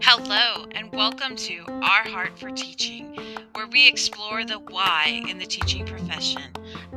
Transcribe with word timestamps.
Hello, 0.00 0.66
and 0.72 0.92
welcome 0.92 1.36
to 1.36 1.64
Our 1.68 2.02
Heart 2.08 2.36
for 2.40 2.50
Teaching, 2.50 3.16
where 3.52 3.68
we 3.68 3.86
explore 3.86 4.44
the 4.44 4.58
why 4.58 5.22
in 5.28 5.38
the 5.38 5.46
teaching 5.46 5.86
profession. 5.86 6.42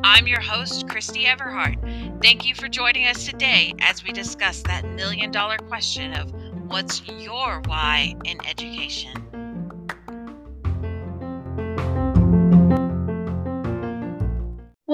I'm 0.03 0.25
your 0.25 0.41
host, 0.41 0.89
Christy 0.89 1.25
Everhart. 1.25 1.77
Thank 2.23 2.47
you 2.47 2.55
for 2.55 2.67
joining 2.67 3.05
us 3.05 3.27
today 3.27 3.75
as 3.79 4.03
we 4.03 4.11
discuss 4.11 4.63
that 4.63 4.83
million 4.83 5.29
dollar 5.29 5.59
question 5.59 6.15
of 6.15 6.33
what's 6.65 7.07
your 7.07 7.61
why 7.67 8.15
in 8.25 8.43
education? 8.43 9.30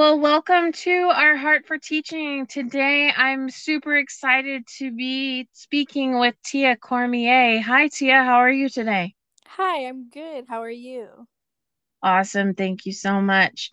Well, 0.07 0.21
welcome 0.21 0.71
to 0.71 1.11
our 1.13 1.35
Heart 1.35 1.65
for 1.67 1.77
Teaching. 1.77 2.45
Today, 2.45 3.11
I'm 3.13 3.49
super 3.49 3.97
excited 3.97 4.65
to 4.77 4.89
be 4.89 5.49
speaking 5.51 6.17
with 6.17 6.33
Tia 6.45 6.77
Cormier. 6.77 7.59
Hi, 7.59 7.89
Tia. 7.89 8.23
How 8.23 8.37
are 8.37 8.49
you 8.49 8.69
today? 8.69 9.15
Hi, 9.45 9.85
I'm 9.85 10.07
good. 10.07 10.45
How 10.47 10.61
are 10.61 10.69
you? 10.69 11.09
Awesome. 12.01 12.53
Thank 12.53 12.85
you 12.85 12.93
so 12.93 13.19
much. 13.19 13.71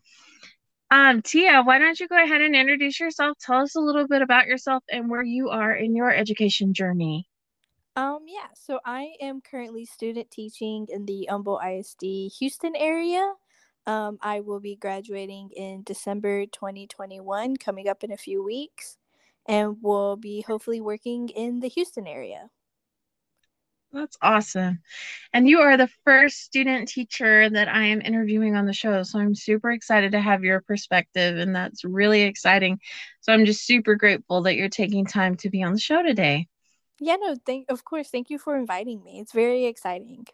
Um, 0.91 1.23
Tia, 1.23 1.63
why 1.63 1.79
don't 1.79 2.01
you 2.01 2.09
go 2.09 2.21
ahead 2.21 2.41
and 2.41 2.57
introduce 2.57 2.99
yourself? 2.99 3.39
Tell 3.41 3.61
us 3.61 3.77
a 3.77 3.81
little 3.81 4.09
bit 4.09 4.21
about 4.21 4.49
yourself 4.49 4.83
and 4.91 5.09
where 5.09 5.23
you 5.23 5.51
are 5.51 5.73
in 5.73 5.95
your 5.95 6.13
education 6.13 6.75
journey. 6.75 7.29
Um, 7.95 8.25
yeah, 8.27 8.49
so 8.57 8.81
I 8.85 9.13
am 9.21 9.41
currently 9.41 9.85
student 9.85 10.33
teaching 10.33 10.89
in 10.91 11.07
the 11.07 11.29
Humble 11.31 11.61
ISD 11.65 12.33
Houston 12.41 12.75
area. 12.75 13.35
Um, 13.87 14.19
I 14.23 14.41
will 14.41 14.61
be 14.61 14.77
graduating 14.77 15.51
in 15.51 15.83
December 15.83 16.47
2021, 16.47 17.57
coming 17.57 17.89
up 17.89 18.03
in 18.05 18.11
a 18.13 18.17
few 18.17 18.43
weeks, 18.43 18.99
and 19.47 19.77
will 19.83 20.17
be 20.17 20.41
hopefully 20.43 20.81
working 20.81 21.29
in 21.29 21.61
the 21.61 21.69
Houston 21.69 22.07
area. 22.07 22.51
That's 23.93 24.19
awesome. 24.21 24.81
And 25.33 25.49
you 25.49 25.61
are 25.61 25.77
the 25.77 25.89
first 26.05 26.41
student 26.41 26.89
teacher 26.89 27.49
that 27.49 27.69
I 27.69 27.85
am 27.87 28.01
interviewing 28.01 28.57
on 28.57 28.67
the 28.67 28.73
show. 28.73 29.05
So 29.05 29.21
I'm 29.21 29.37
super 29.37 29.71
excited 29.71 30.13
to 30.13 30.21
have 30.21 30.43
your 30.43 30.61
perspective, 30.63 31.39
and 31.39 31.55
that's 31.55 31.85
really 31.85 32.23
exciting. 32.23 32.81
So 33.21 33.33
I'm 33.33 33.45
just 33.45 33.65
super 33.65 33.95
grateful 33.95 34.43
that 34.43 34.57
you're 34.57 34.69
taking 34.69 35.07
time 35.07 35.37
to 35.39 35.51
be 35.51 35.63
on 35.63 35.73
the 35.75 35.79
show 35.79 36.03
today. 36.03 36.49
Yeah, 36.99 37.17
no, 37.17 37.37
thank 37.47 37.71
of 37.71 37.85
course, 37.85 38.11
thank 38.11 38.31
you 38.31 38.39
for 38.39 38.57
inviting 38.57 39.05
me. 39.05 39.21
It's 39.21 39.33
very 39.33 39.67
exciting. 39.67 40.27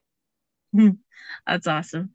that's 1.46 1.66
awesome. 1.66 2.12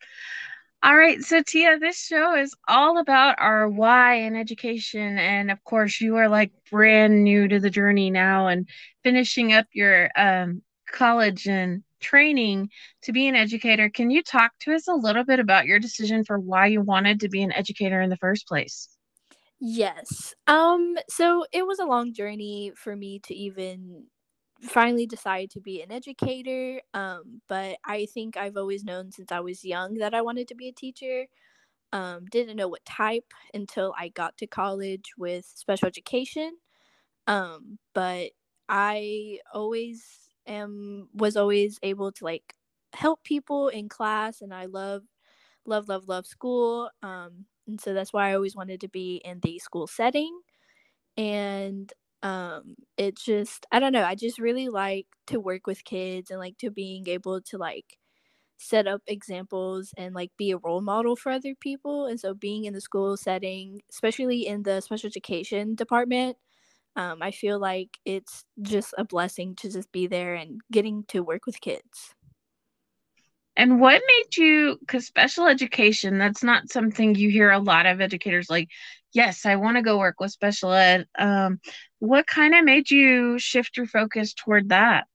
All 0.83 0.95
right, 0.95 1.21
so 1.21 1.41
Tia, 1.41 1.79
this 1.79 1.99
show 1.99 2.35
is 2.35 2.53
all 2.67 2.99
about 2.99 3.35
our 3.39 3.67
why 3.67 4.15
in 4.15 4.35
education. 4.35 5.17
And 5.17 5.49
of 5.51 5.63
course, 5.63 5.99
you 5.99 6.15
are 6.17 6.29
like 6.29 6.51
brand 6.69 7.23
new 7.23 7.47
to 7.47 7.59
the 7.59 7.71
journey 7.71 8.11
now 8.11 8.47
and 8.47 8.69
finishing 9.03 9.51
up 9.51 9.65
your 9.73 10.09
um, 10.15 10.61
college 10.91 11.47
and 11.47 11.83
training 12.01 12.69
to 13.01 13.11
be 13.11 13.27
an 13.27 13.35
educator. 13.35 13.89
Can 13.89 14.11
you 14.11 14.21
talk 14.21 14.51
to 14.59 14.73
us 14.75 14.87
a 14.87 14.93
little 14.93 15.23
bit 15.25 15.39
about 15.39 15.65
your 15.65 15.79
decision 15.79 16.23
for 16.23 16.39
why 16.39 16.67
you 16.67 16.81
wanted 16.81 17.19
to 17.21 17.29
be 17.29 17.41
an 17.41 17.51
educator 17.51 17.99
in 18.01 18.09
the 18.11 18.17
first 18.17 18.47
place? 18.47 18.87
Yes. 19.59 20.33
Um 20.47 20.97
so 21.09 21.45
it 21.51 21.65
was 21.65 21.79
a 21.79 21.85
long 21.85 22.13
journey 22.13 22.71
for 22.75 22.95
me 22.95 23.19
to 23.19 23.33
even 23.33 24.05
finally 24.67 25.08
decided 25.08 25.52
to 25.52 25.61
be 25.61 25.81
an 25.81 25.91
educator. 25.91 26.81
Um, 26.94 27.41
but 27.47 27.77
I 27.85 28.05
think 28.08 28.38
I've 28.38 28.58
always 28.58 28.83
known 28.83 29.11
since 29.11 29.31
I 29.31 29.39
was 29.41 29.66
young 29.66 29.95
that 29.95 30.13
I 30.13 30.22
wanted 30.22 30.47
to 30.49 30.55
be 30.55 30.67
a 30.69 30.73
teacher. 30.73 31.27
Um, 31.94 32.25
didn't 32.27 32.57
know 32.57 32.67
what 32.69 32.85
type 32.85 33.33
until 33.53 33.94
I 33.97 34.09
got 34.09 34.38
to 34.39 34.47
college 34.47 35.13
with 35.17 35.45
special 35.45 35.88
education. 35.88 36.57
Um, 37.27 37.80
but 37.94 38.31
I 38.69 39.39
always 39.53 40.30
am 40.47 41.09
was 41.13 41.38
always 41.38 41.79
able 41.83 42.11
to 42.13 42.23
like 42.25 42.55
help 42.94 43.23
people 43.23 43.68
in 43.69 43.89
class 43.89 44.41
and 44.41 44.53
I 44.53 44.66
love 44.66 45.03
love 45.66 45.89
love 45.89 46.07
love 46.07 46.28
school. 46.28 46.89
Um, 47.03 47.45
and 47.68 47.81
so 47.81 47.94
that's 47.94 48.13
why 48.13 48.31
I 48.31 48.35
always 48.35 48.56
wanted 48.56 48.81
to 48.81 48.89
be 48.89 49.18
in 49.25 49.39
the 49.41 49.59
school 49.59 49.88
setting. 49.88 50.39
And 51.18 51.91
um 52.25 52.75
it's 52.97 53.24
just 53.25 53.66
i 53.72 53.80
don't 53.80 53.94
know 53.94 54.03
i 54.03 54.16
just 54.16 54.40
really 54.40 54.69
like 54.69 55.08
to 55.28 55.40
work 55.40 55.68
with 55.68 55.84
kids 55.86 56.31
and 56.31 56.40
like 56.40 56.58
to 56.58 56.72
being 56.72 57.08
able 57.09 57.41
to 57.41 57.58
like 57.58 57.97
set 58.58 58.88
up 58.88 59.02
examples 59.08 59.94
and 59.97 60.16
like 60.16 60.31
be 60.38 60.52
a 60.52 60.58
role 60.58 60.81
model 60.81 61.16
for 61.16 61.31
other 61.31 61.56
people. 61.56 62.06
And 62.08 62.19
so 62.19 62.34
being 62.34 62.66
in 62.66 62.74
the 62.74 62.81
school 62.81 63.18
setting 63.18 63.81
especially 63.91 64.47
in 64.47 64.63
the 64.63 64.81
special 64.81 65.08
education 65.08 65.75
department 65.75 66.38
um, 66.96 67.22
i 67.22 67.31
feel 67.31 67.59
like 67.59 68.00
it's 68.06 68.46
just 68.62 68.94
a 68.97 69.06
blessing 69.06 69.56
to 69.57 69.72
just 69.72 69.92
be 69.92 70.07
there 70.07 70.36
and 70.36 70.62
getting 70.72 71.03
to 71.09 71.22
work 71.24 71.46
with 71.46 71.62
kids 71.62 72.16
and 73.57 73.79
what 73.79 74.01
made 74.05 74.38
you, 74.38 74.77
because 74.79 75.05
special 75.05 75.47
education, 75.47 76.17
that's 76.17 76.43
not 76.43 76.69
something 76.69 77.16
you 77.16 77.29
hear 77.29 77.51
a 77.51 77.59
lot 77.59 77.85
of 77.85 78.01
educators 78.01 78.49
like, 78.49 78.69
yes, 79.13 79.45
I 79.45 79.55
want 79.55 79.77
to 79.77 79.83
go 79.83 79.97
work 79.97 80.19
with 80.19 80.31
special 80.31 80.73
ed. 80.73 81.07
Um, 81.17 81.59
what 81.99 82.27
kind 82.27 82.53
of 82.53 82.65
made 82.65 82.91
you 82.91 83.39
shift 83.39 83.77
your 83.77 83.88
focus 83.88 84.33
toward 84.33 84.69
that? 84.69 85.05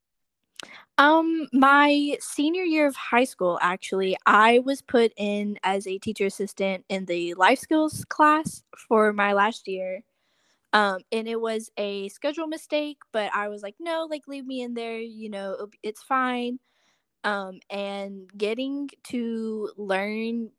Um, 0.96 1.48
my 1.52 2.16
senior 2.20 2.62
year 2.62 2.86
of 2.86 2.96
high 2.96 3.24
school, 3.24 3.58
actually, 3.62 4.16
I 4.26 4.58
was 4.58 4.82
put 4.82 5.12
in 5.16 5.58
as 5.62 5.86
a 5.86 5.98
teacher 5.98 6.26
assistant 6.26 6.84
in 6.88 7.06
the 7.06 7.34
life 7.34 7.58
skills 7.58 8.04
class 8.08 8.62
for 8.88 9.12
my 9.12 9.32
last 9.32 9.66
year. 9.68 10.02
Um, 10.72 11.00
and 11.10 11.26
it 11.26 11.40
was 11.40 11.70
a 11.76 12.08
schedule 12.10 12.46
mistake, 12.46 12.98
but 13.12 13.34
I 13.34 13.48
was 13.48 13.62
like, 13.62 13.74
no, 13.80 14.06
like 14.08 14.28
leave 14.28 14.46
me 14.46 14.62
in 14.62 14.74
there, 14.74 14.98
you 14.98 15.28
know, 15.30 15.68
it's 15.82 16.02
fine 16.02 16.58
um 17.25 17.60
and 17.70 18.31
getting 18.36 18.88
to 19.04 19.70
learn 19.76 20.50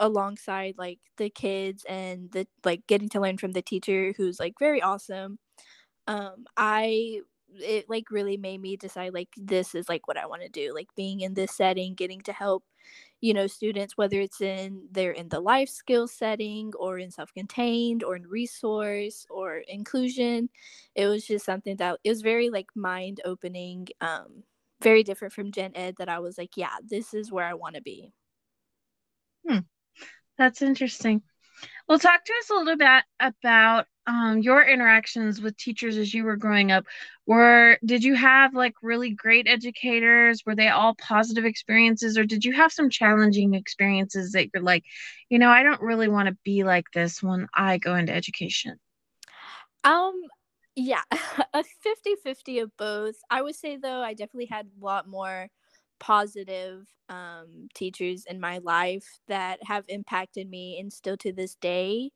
alongside 0.00 0.74
like 0.78 0.98
the 1.18 1.30
kids 1.30 1.84
and 1.88 2.30
the 2.32 2.46
like 2.64 2.86
getting 2.86 3.08
to 3.08 3.20
learn 3.20 3.38
from 3.38 3.52
the 3.52 3.62
teacher 3.62 4.12
who's 4.16 4.40
like 4.40 4.54
very 4.58 4.82
awesome 4.82 5.38
um 6.08 6.46
i 6.56 7.20
it 7.56 7.88
like 7.88 8.10
really 8.10 8.36
made 8.36 8.60
me 8.60 8.76
decide 8.76 9.14
like 9.14 9.28
this 9.36 9.74
is 9.74 9.88
like 9.88 10.08
what 10.08 10.16
i 10.16 10.26
want 10.26 10.42
to 10.42 10.48
do 10.48 10.72
like 10.74 10.88
being 10.96 11.20
in 11.20 11.34
this 11.34 11.52
setting 11.54 11.94
getting 11.94 12.20
to 12.20 12.32
help 12.32 12.64
you 13.20 13.34
know 13.34 13.46
students 13.46 13.96
whether 13.96 14.20
it's 14.20 14.40
in 14.40 14.88
they're 14.90 15.12
in 15.12 15.28
the 15.28 15.40
life 15.40 15.68
skills 15.68 16.12
setting 16.12 16.72
or 16.78 16.98
in 16.98 17.10
self-contained 17.10 18.02
or 18.02 18.16
in 18.16 18.26
resource 18.26 19.26
or 19.30 19.58
inclusion 19.68 20.48
it 20.94 21.06
was 21.06 21.26
just 21.26 21.44
something 21.44 21.76
that 21.76 21.98
it 22.04 22.08
was 22.08 22.22
very 22.22 22.50
like 22.50 22.68
mind 22.74 23.20
opening 23.24 23.86
um 24.00 24.42
very 24.82 25.02
different 25.02 25.32
from 25.32 25.52
gen 25.52 25.72
ed 25.74 25.94
that 25.98 26.08
I 26.08 26.18
was 26.18 26.38
like, 26.38 26.56
yeah, 26.56 26.76
this 26.84 27.14
is 27.14 27.32
where 27.32 27.44
I 27.44 27.54
want 27.54 27.76
to 27.76 27.82
be. 27.82 28.12
Hmm. 29.48 29.58
That's 30.38 30.62
interesting. 30.62 31.22
Well, 31.88 31.98
talk 31.98 32.24
to 32.24 32.32
us 32.32 32.50
a 32.50 32.54
little 32.54 32.76
bit 32.76 33.04
about 33.20 33.86
um, 34.06 34.38
your 34.40 34.64
interactions 34.64 35.40
with 35.40 35.56
teachers 35.56 35.96
as 35.96 36.12
you 36.12 36.24
were 36.24 36.36
growing 36.36 36.72
up. 36.72 36.84
Were 37.26 37.78
did 37.84 38.02
you 38.02 38.14
have 38.14 38.54
like 38.54 38.74
really 38.82 39.10
great 39.10 39.46
educators? 39.46 40.42
Were 40.44 40.56
they 40.56 40.68
all 40.68 40.94
positive 40.96 41.44
experiences, 41.44 42.18
or 42.18 42.24
did 42.24 42.44
you 42.44 42.52
have 42.52 42.72
some 42.72 42.90
challenging 42.90 43.54
experiences 43.54 44.32
that 44.32 44.48
you're 44.52 44.62
like, 44.62 44.84
you 45.28 45.38
know, 45.38 45.50
I 45.50 45.62
don't 45.62 45.80
really 45.80 46.08
want 46.08 46.28
to 46.28 46.36
be 46.44 46.64
like 46.64 46.86
this 46.92 47.22
when 47.22 47.46
I 47.54 47.78
go 47.78 47.94
into 47.94 48.12
education? 48.12 48.78
Um, 49.84 50.14
yeah, 50.76 51.02
a 51.54 51.64
50-50 51.82 52.58
of 52.58 52.76
both. 52.76 53.16
I 53.30 53.42
would 53.42 53.54
say 53.56 53.76
though 53.76 54.02
I 54.02 54.14
definitely 54.14 54.46
had 54.46 54.66
a 54.66 54.84
lot 54.84 55.06
more 55.08 55.48
positive 56.00 56.86
um 57.08 57.68
teachers 57.74 58.24
in 58.28 58.40
my 58.40 58.58
life 58.58 59.06
that 59.28 59.60
have 59.64 59.84
impacted 59.88 60.48
me 60.50 60.78
and 60.80 60.92
still 60.92 61.16
to 61.18 61.32
this 61.32 61.54
day 61.56 62.10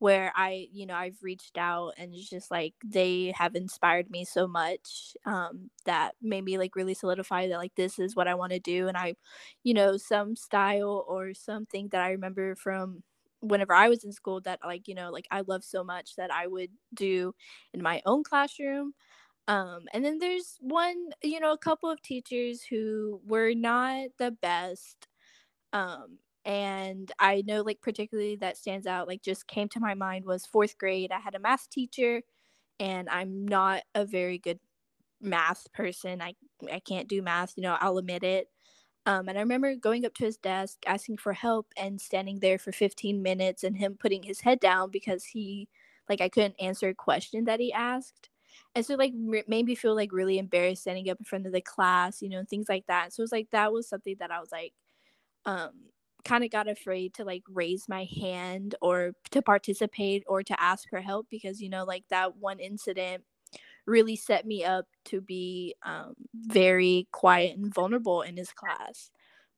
where 0.00 0.32
I, 0.36 0.68
you 0.72 0.86
know, 0.86 0.94
I've 0.94 1.18
reached 1.22 1.58
out 1.58 1.94
and 1.98 2.14
it's 2.14 2.30
just 2.30 2.50
like 2.50 2.74
they 2.84 3.34
have 3.38 3.56
inspired 3.56 4.10
me 4.10 4.24
so 4.26 4.46
much 4.48 5.14
um, 5.26 5.70
that 5.86 6.14
made 6.22 6.44
me 6.44 6.58
like 6.58 6.76
really 6.76 6.94
solidify 6.94 7.48
that 7.48 7.58
like 7.58 7.74
this 7.76 7.98
is 7.98 8.16
what 8.16 8.28
I 8.28 8.34
want 8.34 8.52
to 8.52 8.60
do. 8.60 8.88
And 8.88 8.96
I, 8.98 9.14
you 9.64 9.74
know, 9.74 9.96
some 9.96 10.36
style 10.36 11.04
or 11.08 11.34
something 11.34 11.88
that 11.92 12.02
I 12.02 12.10
remember 12.12 12.56
from 12.56 13.02
whenever 13.40 13.74
I 13.74 13.88
was 13.88 14.04
in 14.04 14.12
school 14.12 14.40
that 14.42 14.60
like 14.64 14.88
you 14.88 14.94
know 14.94 15.10
like 15.10 15.26
I 15.30 15.42
love 15.42 15.64
so 15.64 15.84
much 15.84 16.16
that 16.16 16.32
I 16.32 16.46
would 16.46 16.70
do 16.94 17.34
in 17.74 17.82
my 17.82 18.02
own 18.06 18.24
classroom. 18.24 18.94
Um, 19.48 19.86
and 19.92 20.04
then 20.04 20.18
there's 20.20 20.58
one, 20.60 21.10
you 21.22 21.40
know, 21.40 21.52
a 21.52 21.58
couple 21.58 21.90
of 21.90 22.02
teachers 22.02 22.62
who 22.64 23.20
were 23.26 23.54
not 23.54 24.08
the 24.18 24.30
best. 24.32 25.08
Um, 25.72 26.18
and 26.44 27.10
I 27.18 27.42
know 27.46 27.62
like 27.62 27.80
particularly 27.82 28.36
that 28.36 28.56
stands 28.56 28.86
out, 28.86 29.08
like 29.08 29.22
just 29.22 29.46
came 29.46 29.68
to 29.70 29.80
my 29.80 29.94
mind 29.94 30.24
was 30.24 30.46
fourth 30.46 30.78
grade. 30.78 31.12
I 31.12 31.20
had 31.20 31.34
a 31.34 31.38
math 31.40 31.68
teacher, 31.70 32.22
and 32.80 33.08
I'm 33.10 33.46
not 33.46 33.84
a 33.94 34.04
very 34.06 34.38
good 34.38 34.60
math 35.20 35.72
person. 35.72 36.22
I 36.22 36.34
I 36.72 36.80
can't 36.80 37.08
do 37.08 37.22
math, 37.22 37.54
you 37.56 37.62
know, 37.64 37.76
I'll 37.80 37.98
admit 37.98 38.24
it. 38.24 38.48
Um, 39.06 39.28
and 39.28 39.38
I 39.38 39.40
remember 39.40 39.74
going 39.76 40.04
up 40.04 40.14
to 40.14 40.24
his 40.24 40.36
desk, 40.36 40.78
asking 40.86 41.16
for 41.18 41.32
help, 41.32 41.72
and 41.76 42.00
standing 42.00 42.40
there 42.40 42.58
for 42.58 42.72
15 42.72 43.22
minutes, 43.22 43.64
and 43.64 43.76
him 43.78 43.96
putting 43.98 44.22
his 44.24 44.40
head 44.42 44.60
down 44.60 44.90
because 44.90 45.24
he 45.26 45.68
like 46.08 46.20
I 46.20 46.28
couldn't 46.28 46.56
answer 46.60 46.88
a 46.88 46.94
question 46.94 47.44
that 47.44 47.60
he 47.60 47.72
asked. 47.72 48.30
And 48.74 48.84
so 48.84 48.94
like 48.96 49.12
made 49.14 49.66
me 49.66 49.74
feel 49.74 49.94
like 49.94 50.12
really 50.12 50.38
embarrassed 50.38 50.82
standing 50.82 51.08
up 51.10 51.18
in 51.18 51.24
front 51.24 51.46
of 51.46 51.52
the 51.52 51.60
class, 51.60 52.20
you 52.22 52.28
know, 52.28 52.44
things 52.44 52.68
like 52.68 52.86
that. 52.88 53.12
So 53.12 53.20
it 53.22 53.24
was 53.24 53.32
like 53.32 53.50
that 53.52 53.72
was 53.72 53.88
something 53.88 54.16
that 54.20 54.30
I 54.30 54.40
was 54.40 54.52
like 54.52 54.74
um 55.46 55.72
kind 56.24 56.44
of 56.44 56.50
got 56.50 56.68
afraid 56.68 57.14
to 57.14 57.24
like 57.24 57.42
raise 57.48 57.88
my 57.88 58.04
hand 58.04 58.74
or 58.82 59.12
to 59.30 59.40
participate 59.40 60.22
or 60.26 60.42
to 60.42 60.60
ask 60.60 60.88
for 60.90 61.00
help 61.00 61.26
because 61.30 61.62
you 61.62 61.68
know 61.70 61.84
like 61.84 62.04
that 62.10 62.36
one 62.36 62.58
incident 62.60 63.24
really 63.86 64.16
set 64.16 64.46
me 64.46 64.64
up 64.64 64.86
to 65.06 65.20
be 65.20 65.74
um, 65.84 66.14
very 66.34 67.08
quiet 67.12 67.56
and 67.56 67.72
vulnerable 67.74 68.22
in 68.22 68.36
his 68.36 68.52
class 68.52 69.10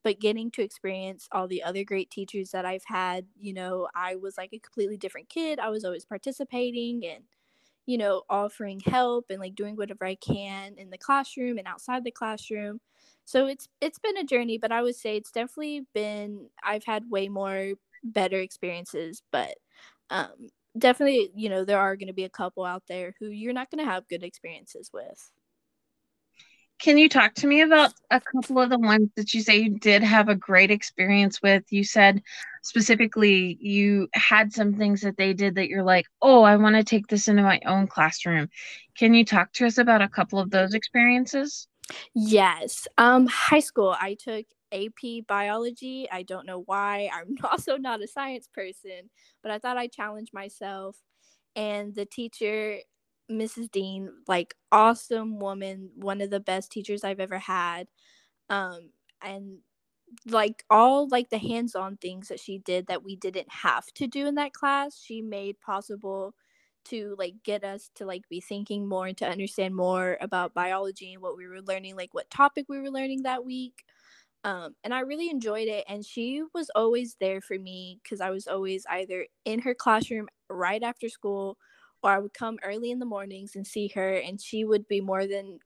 but 0.04 0.20
getting 0.20 0.50
to 0.50 0.62
experience 0.62 1.28
all 1.32 1.46
the 1.46 1.62
other 1.62 1.84
great 1.84 2.10
teachers 2.10 2.50
that 2.50 2.64
I've 2.64 2.84
had, 2.86 3.26
you 3.38 3.54
know, 3.54 3.88
I 3.94 4.16
was 4.16 4.36
like 4.36 4.52
a 4.52 4.58
completely 4.58 4.96
different 4.96 5.28
kid. 5.28 5.58
I 5.60 5.70
was 5.70 5.84
always 5.84 6.04
participating 6.04 7.06
and, 7.06 7.24
you 7.86 7.98
know, 7.98 8.22
offering 8.30 8.80
help 8.80 9.26
and 9.30 9.40
like 9.40 9.54
doing 9.54 9.76
whatever 9.76 10.04
I 10.06 10.14
can 10.16 10.74
in 10.78 10.90
the 10.90 10.98
classroom 10.98 11.58
and 11.58 11.66
outside 11.66 12.04
the 12.04 12.10
classroom. 12.12 12.80
So 13.24 13.46
it's 13.46 13.68
it's 13.80 13.98
been 13.98 14.16
a 14.16 14.24
journey, 14.24 14.58
but 14.58 14.72
I 14.72 14.82
would 14.82 14.96
say 14.96 15.16
it's 15.16 15.32
definitely 15.32 15.86
been 15.94 16.50
I've 16.62 16.84
had 16.84 17.10
way 17.10 17.28
more 17.28 17.74
better 18.04 18.38
experiences, 18.40 19.22
but 19.32 19.56
um 20.10 20.48
definitely, 20.76 21.30
you 21.34 21.48
know, 21.48 21.64
there 21.64 21.78
are 21.78 21.96
going 21.96 22.08
to 22.08 22.14
be 22.14 22.24
a 22.24 22.30
couple 22.30 22.64
out 22.64 22.82
there 22.88 23.14
who 23.20 23.28
you're 23.28 23.52
not 23.52 23.70
going 23.70 23.84
to 23.84 23.90
have 23.90 24.08
good 24.08 24.22
experiences 24.22 24.90
with. 24.92 25.30
Can 26.78 26.98
you 26.98 27.08
talk 27.08 27.34
to 27.34 27.46
me 27.46 27.60
about 27.60 27.92
a 28.10 28.20
couple 28.20 28.58
of 28.58 28.68
the 28.68 28.78
ones 28.78 29.08
that 29.14 29.32
you 29.32 29.40
say 29.40 29.58
you 29.58 29.78
did 29.78 30.02
have 30.02 30.28
a 30.28 30.34
great 30.34 30.72
experience 30.72 31.40
with? 31.40 31.62
You 31.70 31.84
said 31.84 32.22
specifically 32.62 33.56
you 33.60 34.08
had 34.14 34.52
some 34.52 34.74
things 34.74 35.02
that 35.02 35.16
they 35.16 35.32
did 35.32 35.54
that 35.54 35.68
you're 35.68 35.84
like, 35.84 36.06
oh, 36.20 36.42
I 36.42 36.56
want 36.56 36.74
to 36.74 36.82
take 36.82 37.06
this 37.06 37.28
into 37.28 37.44
my 37.44 37.60
own 37.66 37.86
classroom. 37.86 38.48
Can 38.98 39.14
you 39.14 39.24
talk 39.24 39.52
to 39.54 39.66
us 39.66 39.78
about 39.78 40.02
a 40.02 40.08
couple 40.08 40.40
of 40.40 40.50
those 40.50 40.74
experiences? 40.74 41.68
Yes. 42.14 42.88
Um, 42.98 43.28
high 43.28 43.60
school, 43.60 43.94
I 44.00 44.14
took 44.14 44.46
AP 44.72 45.26
biology. 45.28 46.08
I 46.10 46.22
don't 46.22 46.46
know 46.46 46.62
why. 46.66 47.10
I'm 47.12 47.36
also 47.50 47.76
not 47.76 48.02
a 48.02 48.08
science 48.08 48.48
person, 48.52 49.10
but 49.42 49.52
I 49.52 49.58
thought 49.58 49.76
I'd 49.76 49.92
challenge 49.92 50.30
myself. 50.32 50.96
And 51.56 51.94
the 51.94 52.06
teacher 52.06 52.78
Mrs. 53.30 53.68
Dean, 53.68 54.10
like 54.28 54.54
awesome 54.72 55.38
woman, 55.38 55.90
one 55.96 56.20
of 56.20 56.30
the 56.30 56.40
best 56.40 56.72
teachers 56.72 57.04
I've 57.04 57.20
ever 57.20 57.38
had. 57.38 57.88
Um, 58.50 58.90
and 59.22 59.58
like 60.26 60.64
all 60.70 61.08
like 61.08 61.30
the 61.30 61.38
hands-on 61.38 61.96
things 61.96 62.28
that 62.28 62.40
she 62.40 62.58
did 62.58 62.86
that 62.88 63.02
we 63.02 63.16
didn't 63.16 63.50
have 63.50 63.86
to 63.94 64.06
do 64.06 64.26
in 64.26 64.34
that 64.36 64.52
class, 64.52 65.00
she 65.02 65.22
made 65.22 65.60
possible 65.60 66.34
to 66.86 67.14
like 67.18 67.34
get 67.44 67.64
us 67.64 67.90
to 67.94 68.04
like 68.06 68.28
be 68.28 68.40
thinking 68.40 68.88
more 68.88 69.06
and 69.06 69.16
to 69.18 69.28
understand 69.28 69.74
more 69.74 70.18
about 70.20 70.54
biology 70.54 71.12
and 71.14 71.22
what 71.22 71.36
we 71.36 71.46
were 71.46 71.62
learning, 71.62 71.96
like 71.96 72.12
what 72.12 72.30
topic 72.30 72.66
we 72.68 72.80
were 72.80 72.90
learning 72.90 73.22
that 73.22 73.44
week. 73.44 73.84
Um, 74.44 74.74
and 74.82 74.92
I 74.92 75.00
really 75.00 75.30
enjoyed 75.30 75.68
it. 75.68 75.84
And 75.88 76.04
she 76.04 76.42
was 76.54 76.70
always 76.74 77.16
there 77.20 77.40
for 77.40 77.58
me 77.58 78.00
because 78.02 78.20
I 78.20 78.30
was 78.30 78.46
always 78.48 78.84
either 78.90 79.26
in 79.44 79.60
her 79.60 79.74
classroom 79.74 80.28
right 80.48 80.82
after 80.82 81.08
school 81.08 81.58
or 82.02 82.10
I 82.10 82.18
would 82.18 82.34
come 82.34 82.58
early 82.64 82.90
in 82.90 82.98
the 82.98 83.06
mornings 83.06 83.54
and 83.54 83.66
see 83.66 83.88
her 83.94 84.14
and 84.16 84.40
she 84.40 84.64
would 84.64 84.88
be 84.88 85.00
more 85.00 85.26
than 85.26 85.60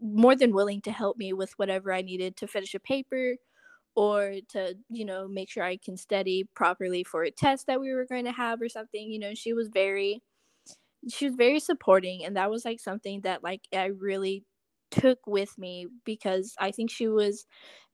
more 0.00 0.36
than 0.36 0.52
willing 0.54 0.80
to 0.82 0.92
help 0.92 1.16
me 1.16 1.32
with 1.32 1.52
whatever 1.58 1.92
I 1.92 2.02
needed 2.02 2.36
to 2.38 2.46
finish 2.48 2.74
a 2.74 2.80
paper 2.80 3.36
or 3.96 4.36
to, 4.50 4.76
you 4.90 5.04
know, 5.04 5.28
make 5.28 5.50
sure 5.50 5.64
I 5.64 5.76
can 5.78 5.96
study 5.96 6.44
properly 6.54 7.04
for 7.04 7.24
a 7.24 7.30
test 7.32 7.66
that 7.68 7.80
we 7.80 7.92
were 7.94 8.06
going 8.06 8.26
to 8.26 8.32
have 8.32 8.62
or 8.62 8.68
something. 8.68 9.10
You 9.10 9.18
know, 9.20 9.34
she 9.34 9.52
was 9.54 9.68
very 9.68 10.22
she 11.08 11.26
was 11.26 11.34
very 11.34 11.58
supporting 11.60 12.24
and 12.24 12.36
that 12.36 12.50
was 12.50 12.64
like 12.64 12.80
something 12.80 13.22
that 13.22 13.42
like 13.42 13.66
I 13.74 13.86
really 13.86 14.44
took 14.92 15.26
with 15.26 15.58
me 15.58 15.88
because 16.04 16.54
I 16.60 16.70
think 16.72 16.90
she 16.90 17.08
was 17.08 17.46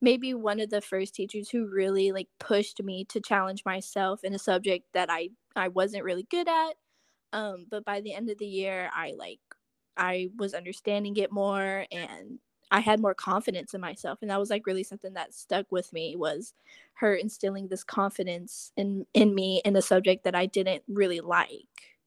maybe 0.03 0.35
one 0.35 0.61
of 0.61 0.71
the 0.71 0.83
first 0.83 1.15
teachers 1.15 1.51
who 1.51 1.67
really 1.67 2.13
like 2.13 2.29
pushed 2.41 2.83
me 2.83 3.05
to 3.07 3.21
challenge 3.21 3.65
myself 3.65 4.25
in 4.25 4.35
a 4.35 4.39
subject 4.41 4.87
that 4.95 5.11
I 5.11 5.31
I 5.57 5.69
wasn't 5.69 6.05
really 6.05 6.25
good 6.31 6.49
at 6.49 6.75
um, 7.33 7.67
but 7.71 7.85
by 7.85 8.01
the 8.01 8.15
end 8.15 8.31
of 8.31 8.39
the 8.39 8.47
year, 8.47 8.91
I 8.95 9.13
like 9.17 9.41
I 9.97 10.31
was 10.37 10.55
understanding 10.55 11.17
it 11.17 11.33
more 11.33 11.87
and 11.91 12.39
I 12.71 12.81
had 12.81 13.01
more 13.01 13.15
confidence 13.15 13.75
in 13.75 13.81
myself. 13.81 14.19
And 14.23 14.31
that 14.31 14.39
was 14.41 14.51
like 14.51 14.67
really 14.67 14.83
something 14.85 15.15
that 15.15 15.35
stuck 15.35 15.67
with 15.73 15.93
me 15.93 16.17
was 16.17 16.55
her 16.95 17.15
instilling 17.15 17.69
this 17.69 17.85
confidence 17.85 18.73
in 18.77 19.07
in 19.15 19.35
me 19.35 19.61
in 19.65 19.77
a 19.77 19.83
subject 19.83 20.25
that 20.25 20.35
I 20.35 20.47
didn't 20.47 20.83
really 20.89 21.21
like. 21.21 21.98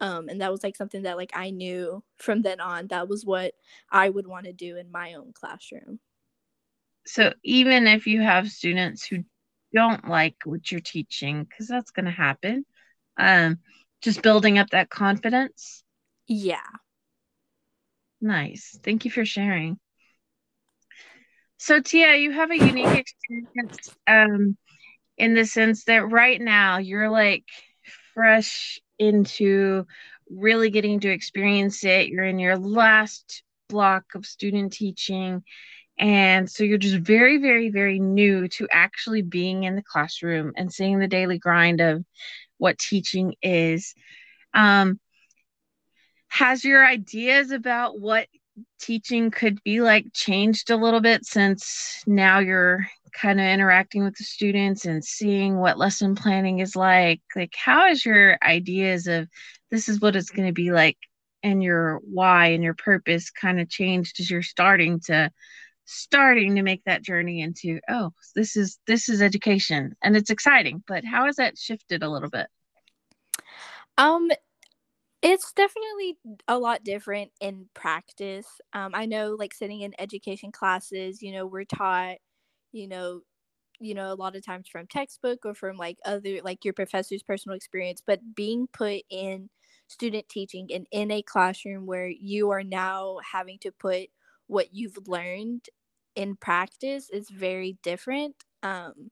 Um, 0.00 0.28
and 0.28 0.40
that 0.40 0.52
was 0.52 0.62
like 0.62 0.76
something 0.76 1.02
that 1.02 1.16
like 1.16 1.32
I 1.34 1.50
knew 1.50 2.02
from 2.18 2.42
then 2.42 2.60
on 2.60 2.86
that 2.88 3.08
was 3.08 3.24
what 3.24 3.54
I 3.90 4.08
would 4.08 4.26
want 4.26 4.46
to 4.46 4.52
do 4.52 4.76
in 4.76 4.92
my 4.92 5.14
own 5.14 5.32
classroom. 5.32 5.98
So 7.06 7.32
even 7.42 7.86
if 7.86 8.06
you 8.06 8.20
have 8.20 8.50
students 8.50 9.04
who 9.04 9.24
don't 9.74 10.08
like 10.08 10.36
what 10.44 10.70
you're 10.70 10.80
teaching, 10.80 11.44
because 11.44 11.66
that's 11.66 11.90
going 11.90 12.04
to 12.04 12.12
happen, 12.12 12.64
um, 13.18 13.58
just 14.02 14.22
building 14.22 14.58
up 14.58 14.70
that 14.70 14.90
confidence. 14.90 15.82
Yeah. 16.26 16.60
Nice. 18.20 18.78
Thank 18.82 19.04
you 19.04 19.10
for 19.10 19.24
sharing. 19.24 19.78
So 21.58 21.80
Tia, 21.80 22.16
you 22.16 22.30
have 22.32 22.50
a 22.50 22.56
unique 22.56 22.86
experience 22.86 23.90
um, 24.06 24.56
in 25.16 25.34
the 25.34 25.44
sense 25.44 25.84
that 25.84 26.10
right 26.10 26.40
now 26.40 26.78
you're 26.78 27.10
like 27.10 27.44
fresh 28.18 28.80
into 28.98 29.86
really 30.28 30.70
getting 30.70 30.98
to 30.98 31.08
experience 31.08 31.84
it. 31.84 32.08
You're 32.08 32.24
in 32.24 32.40
your 32.40 32.58
last 32.58 33.44
block 33.68 34.06
of 34.16 34.26
student 34.26 34.72
teaching. 34.72 35.44
And 36.00 36.50
so 36.50 36.64
you're 36.64 36.78
just 36.78 36.96
very, 36.96 37.38
very, 37.38 37.70
very 37.70 38.00
new 38.00 38.48
to 38.48 38.66
actually 38.72 39.22
being 39.22 39.62
in 39.62 39.76
the 39.76 39.84
classroom 39.84 40.52
and 40.56 40.72
seeing 40.72 40.98
the 40.98 41.06
daily 41.06 41.38
grind 41.38 41.80
of 41.80 42.04
what 42.56 42.76
teaching 42.76 43.34
is. 43.40 43.94
Um, 44.52 44.98
has 46.26 46.64
your 46.64 46.84
ideas 46.84 47.52
about 47.52 48.00
what 48.00 48.26
teaching 48.80 49.30
could 49.30 49.62
be 49.62 49.80
like 49.80 50.06
changed 50.12 50.70
a 50.70 50.76
little 50.76 51.00
bit 51.00 51.24
since 51.24 52.02
now 52.04 52.40
you're 52.40 52.88
kind 53.12 53.40
of 53.40 53.46
interacting 53.46 54.04
with 54.04 54.16
the 54.16 54.24
students 54.24 54.84
and 54.84 55.04
seeing 55.04 55.58
what 55.58 55.78
lesson 55.78 56.14
planning 56.14 56.60
is 56.60 56.76
like 56.76 57.20
like 57.36 57.54
how 57.56 57.86
has 57.86 58.04
your 58.04 58.38
ideas 58.42 59.06
of 59.06 59.28
this 59.70 59.88
is 59.88 60.00
what 60.00 60.16
it's 60.16 60.30
going 60.30 60.46
to 60.46 60.52
be 60.52 60.70
like 60.72 60.98
and 61.42 61.62
your 61.62 62.00
why 62.04 62.48
and 62.48 62.64
your 62.64 62.74
purpose 62.74 63.30
kind 63.30 63.60
of 63.60 63.68
changed 63.68 64.20
as 64.20 64.30
you're 64.30 64.42
starting 64.42 65.00
to 65.00 65.30
starting 65.84 66.56
to 66.56 66.62
make 66.62 66.84
that 66.84 67.02
journey 67.02 67.40
into 67.40 67.80
oh 67.88 68.12
this 68.34 68.56
is 68.56 68.78
this 68.86 69.08
is 69.08 69.22
education 69.22 69.96
and 70.02 70.16
it's 70.16 70.30
exciting 70.30 70.82
but 70.86 71.04
how 71.04 71.24
has 71.24 71.36
that 71.36 71.56
shifted 71.56 72.02
a 72.02 72.10
little 72.10 72.28
bit? 72.28 72.46
Um 73.96 74.30
it's 75.22 75.52
definitely 75.52 76.16
a 76.46 76.58
lot 76.58 76.84
different 76.84 77.32
in 77.40 77.68
practice. 77.74 78.46
Um 78.72 78.90
i 78.94 79.06
know 79.06 79.34
like 79.38 79.54
sitting 79.54 79.80
in 79.80 79.94
education 79.98 80.52
classes 80.52 81.22
you 81.22 81.32
know 81.32 81.46
we're 81.46 81.64
taught 81.64 82.16
you 82.72 82.88
know 82.88 83.20
you 83.80 83.94
know 83.94 84.12
a 84.12 84.14
lot 84.14 84.36
of 84.36 84.44
times 84.44 84.68
from 84.68 84.86
textbook 84.86 85.44
or 85.44 85.54
from 85.54 85.76
like 85.76 85.98
other 86.04 86.40
like 86.42 86.64
your 86.64 86.74
professor's 86.74 87.22
personal 87.22 87.56
experience 87.56 88.02
but 88.04 88.34
being 88.34 88.66
put 88.72 89.02
in 89.10 89.48
student 89.88 90.28
teaching 90.28 90.68
and 90.72 90.86
in 90.92 91.10
a 91.10 91.22
classroom 91.22 91.86
where 91.86 92.08
you 92.08 92.50
are 92.50 92.62
now 92.62 93.18
having 93.32 93.58
to 93.58 93.72
put 93.72 94.08
what 94.46 94.68
you've 94.72 95.08
learned 95.08 95.68
in 96.14 96.36
practice 96.36 97.10
is 97.10 97.30
very 97.30 97.78
different. 97.82 98.34
Um, 98.62 99.10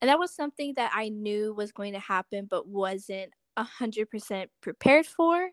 and 0.00 0.08
that 0.08 0.18
was 0.18 0.34
something 0.34 0.74
that 0.76 0.90
I 0.94 1.08
knew 1.08 1.54
was 1.54 1.72
going 1.72 1.92
to 1.92 2.00
happen, 2.00 2.46
but 2.50 2.66
wasn't 2.66 3.32
a 3.56 3.62
hundred 3.62 4.10
percent 4.10 4.50
prepared 4.60 5.06
for. 5.06 5.50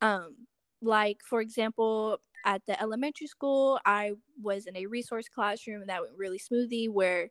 Um, 0.00 0.47
like 0.82 1.18
for 1.24 1.40
example, 1.40 2.18
at 2.44 2.62
the 2.66 2.80
elementary 2.80 3.26
school, 3.26 3.80
I 3.84 4.12
was 4.40 4.66
in 4.66 4.76
a 4.76 4.86
resource 4.86 5.28
classroom 5.28 5.86
that 5.86 6.02
went 6.02 6.16
really 6.16 6.38
smoothly 6.38 6.88
where 6.88 7.30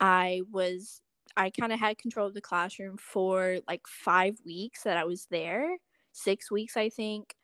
I 0.00 0.42
was 0.50 1.02
I 1.36 1.50
kind 1.50 1.72
of 1.72 1.78
had 1.80 1.98
control 1.98 2.26
of 2.28 2.34
the 2.34 2.40
classroom 2.40 2.96
for 2.98 3.58
like 3.68 3.86
five 3.86 4.36
weeks 4.44 4.82
that 4.84 4.96
I 4.96 5.04
was 5.04 5.26
there, 5.30 5.78
six 6.12 6.50
weeks 6.50 6.76
I 6.76 6.88
think 6.90 7.36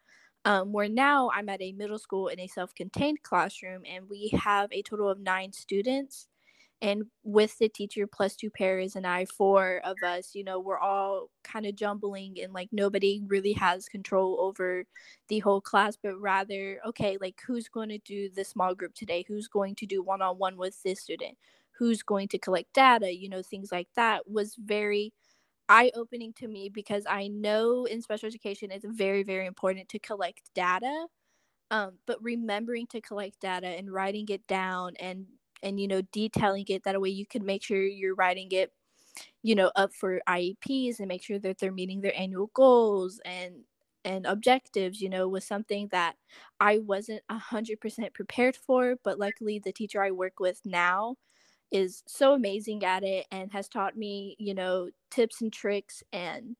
um, 0.44 0.72
where 0.72 0.88
now 0.88 1.30
I'm 1.34 1.48
at 1.48 1.62
a 1.62 1.72
middle 1.72 1.98
school 1.98 2.28
in 2.28 2.40
a 2.40 2.46
self 2.48 2.74
contained 2.74 3.22
classroom, 3.22 3.84
and 3.86 4.08
we 4.10 4.28
have 4.30 4.70
a 4.72 4.82
total 4.82 5.10
of 5.10 5.20
nine 5.20 5.52
students. 5.52 6.28
And 6.82 7.04
with 7.22 7.58
the 7.58 7.68
teacher 7.68 8.06
plus 8.06 8.36
two 8.36 8.50
paras 8.50 8.94
and 8.94 9.06
I, 9.06 9.24
four 9.24 9.80
of 9.84 10.02
us, 10.02 10.34
you 10.34 10.44
know, 10.44 10.60
we're 10.60 10.78
all 10.78 11.30
kind 11.42 11.64
of 11.66 11.74
jumbling 11.76 12.38
and 12.42 12.52
like 12.52 12.68
nobody 12.72 13.22
really 13.26 13.54
has 13.54 13.88
control 13.88 14.38
over 14.40 14.84
the 15.28 15.38
whole 15.38 15.62
class, 15.62 15.96
but 15.96 16.16
rather, 16.20 16.80
okay, 16.86 17.16
like 17.20 17.40
who's 17.46 17.68
going 17.68 17.88
to 17.88 17.98
do 17.98 18.28
the 18.28 18.44
small 18.44 18.74
group 18.74 18.94
today? 18.94 19.24
Who's 19.26 19.48
going 19.48 19.76
to 19.76 19.86
do 19.86 20.02
one 20.02 20.20
on 20.20 20.36
one 20.38 20.56
with 20.58 20.82
this 20.82 21.00
student? 21.00 21.38
Who's 21.78 22.02
going 22.02 22.28
to 22.28 22.38
collect 22.38 22.74
data? 22.74 23.14
You 23.14 23.30
know, 23.30 23.42
things 23.42 23.72
like 23.72 23.88
that 23.96 24.28
was 24.30 24.54
very 24.56 25.12
eye 25.68 25.90
opening 25.94 26.32
to 26.34 26.48
me 26.48 26.68
because 26.68 27.04
I 27.08 27.28
know 27.28 27.84
in 27.86 28.02
special 28.02 28.26
education 28.26 28.70
it's 28.70 28.86
very, 28.88 29.22
very 29.22 29.46
important 29.46 29.88
to 29.90 29.98
collect 29.98 30.50
data. 30.54 31.06
Um, 31.70 31.98
but 32.06 32.22
remembering 32.22 32.86
to 32.88 33.00
collect 33.00 33.40
data 33.40 33.66
and 33.68 33.92
writing 33.92 34.26
it 34.28 34.46
down 34.46 34.94
and 35.00 35.26
and 35.64 35.80
you 35.80 35.88
know 35.88 36.02
detailing 36.12 36.66
it 36.68 36.84
that 36.84 37.00
way 37.00 37.10
you 37.10 37.26
can 37.26 37.44
make 37.46 37.64
sure 37.64 37.82
you're 37.84 38.16
writing 38.16 38.48
it 38.52 38.72
you 39.42 39.54
know 39.54 39.70
up 39.76 39.94
for 39.94 40.20
IEPs 40.28 40.98
and 40.98 41.08
make 41.08 41.22
sure 41.22 41.38
that 41.38 41.58
they're 41.58 41.72
meeting 41.72 42.00
their 42.00 42.16
annual 42.18 42.50
goals 42.54 43.20
and 43.24 43.64
and 44.04 44.26
objectives 44.26 45.00
you 45.00 45.08
know 45.08 45.28
was 45.28 45.44
something 45.44 45.88
that 45.92 46.16
I 46.60 46.78
wasn't 46.78 47.22
100% 47.30 48.14
prepared 48.14 48.56
for 48.56 48.96
but 49.04 49.18
luckily 49.18 49.58
the 49.58 49.72
teacher 49.72 50.02
I 50.02 50.10
work 50.10 50.40
with 50.40 50.60
now 50.64 51.16
is 51.72 52.02
so 52.06 52.34
amazing 52.34 52.84
at 52.84 53.04
it 53.04 53.26
and 53.32 53.52
has 53.52 53.68
taught 53.68 53.96
me, 53.96 54.36
you 54.38 54.54
know, 54.54 54.90
tips 55.10 55.42
and 55.42 55.52
tricks. 55.52 56.02
And 56.12 56.56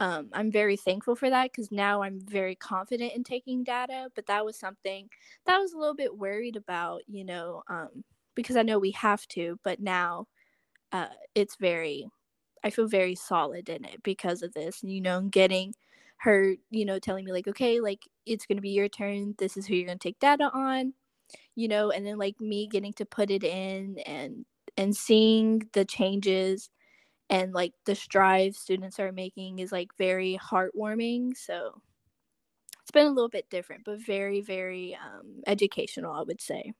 um, 0.00 0.30
I'm 0.32 0.50
very 0.52 0.76
thankful 0.76 1.16
for 1.16 1.30
that 1.30 1.52
because 1.52 1.72
now 1.72 2.02
I'm 2.02 2.20
very 2.20 2.56
confident 2.56 3.14
in 3.14 3.24
taking 3.24 3.64
data. 3.64 4.10
But 4.14 4.26
that 4.26 4.44
was 4.44 4.58
something 4.58 5.08
that 5.46 5.56
I 5.56 5.58
was 5.58 5.72
a 5.72 5.78
little 5.78 5.94
bit 5.96 6.16
worried 6.18 6.56
about, 6.56 7.02
you 7.08 7.24
know, 7.24 7.62
um, 7.68 8.04
because 8.34 8.56
I 8.56 8.62
know 8.62 8.78
we 8.78 8.92
have 8.92 9.26
to. 9.28 9.58
But 9.64 9.80
now 9.80 10.28
uh, 10.92 11.08
it's 11.34 11.56
very, 11.56 12.08
I 12.64 12.70
feel 12.70 12.88
very 12.88 13.14
solid 13.16 13.68
in 13.68 13.84
it 13.84 14.02
because 14.02 14.42
of 14.42 14.54
this. 14.54 14.82
And, 14.82 14.92
you 14.92 15.00
know, 15.02 15.22
getting 15.22 15.74
her, 16.18 16.56
you 16.70 16.84
know, 16.86 16.98
telling 16.98 17.24
me, 17.26 17.32
like, 17.32 17.48
okay, 17.48 17.80
like, 17.80 18.00
it's 18.26 18.46
going 18.46 18.58
to 18.58 18.62
be 18.62 18.70
your 18.70 18.88
turn. 18.88 19.34
This 19.38 19.56
is 19.56 19.66
who 19.66 19.74
you're 19.76 19.86
going 19.86 19.98
to 19.98 20.08
take 20.08 20.20
data 20.20 20.50
on 20.54 20.94
you 21.56 21.68
know, 21.68 21.90
and 21.90 22.06
then 22.06 22.18
like 22.18 22.40
me 22.40 22.66
getting 22.66 22.92
to 22.94 23.04
put 23.06 23.30
it 23.30 23.44
in 23.44 23.98
and 24.06 24.44
and 24.76 24.96
seeing 24.96 25.62
the 25.74 25.84
changes 25.84 26.70
and 27.30 27.52
like 27.54 27.74
the 27.86 27.94
strides 27.94 28.58
students 28.58 29.00
are 29.00 29.12
making 29.12 29.58
is 29.60 29.72
like 29.72 29.90
very 29.98 30.38
heartwarming. 30.42 31.36
So 31.36 31.82
it's 32.80 32.90
been 32.90 33.06
a 33.06 33.10
little 33.10 33.28
bit 33.28 33.48
different, 33.50 33.84
but 33.84 34.00
very, 34.00 34.40
very 34.40 34.96
um, 34.96 35.42
educational, 35.46 36.12
I 36.12 36.22
would 36.22 36.40
say. 36.40 36.72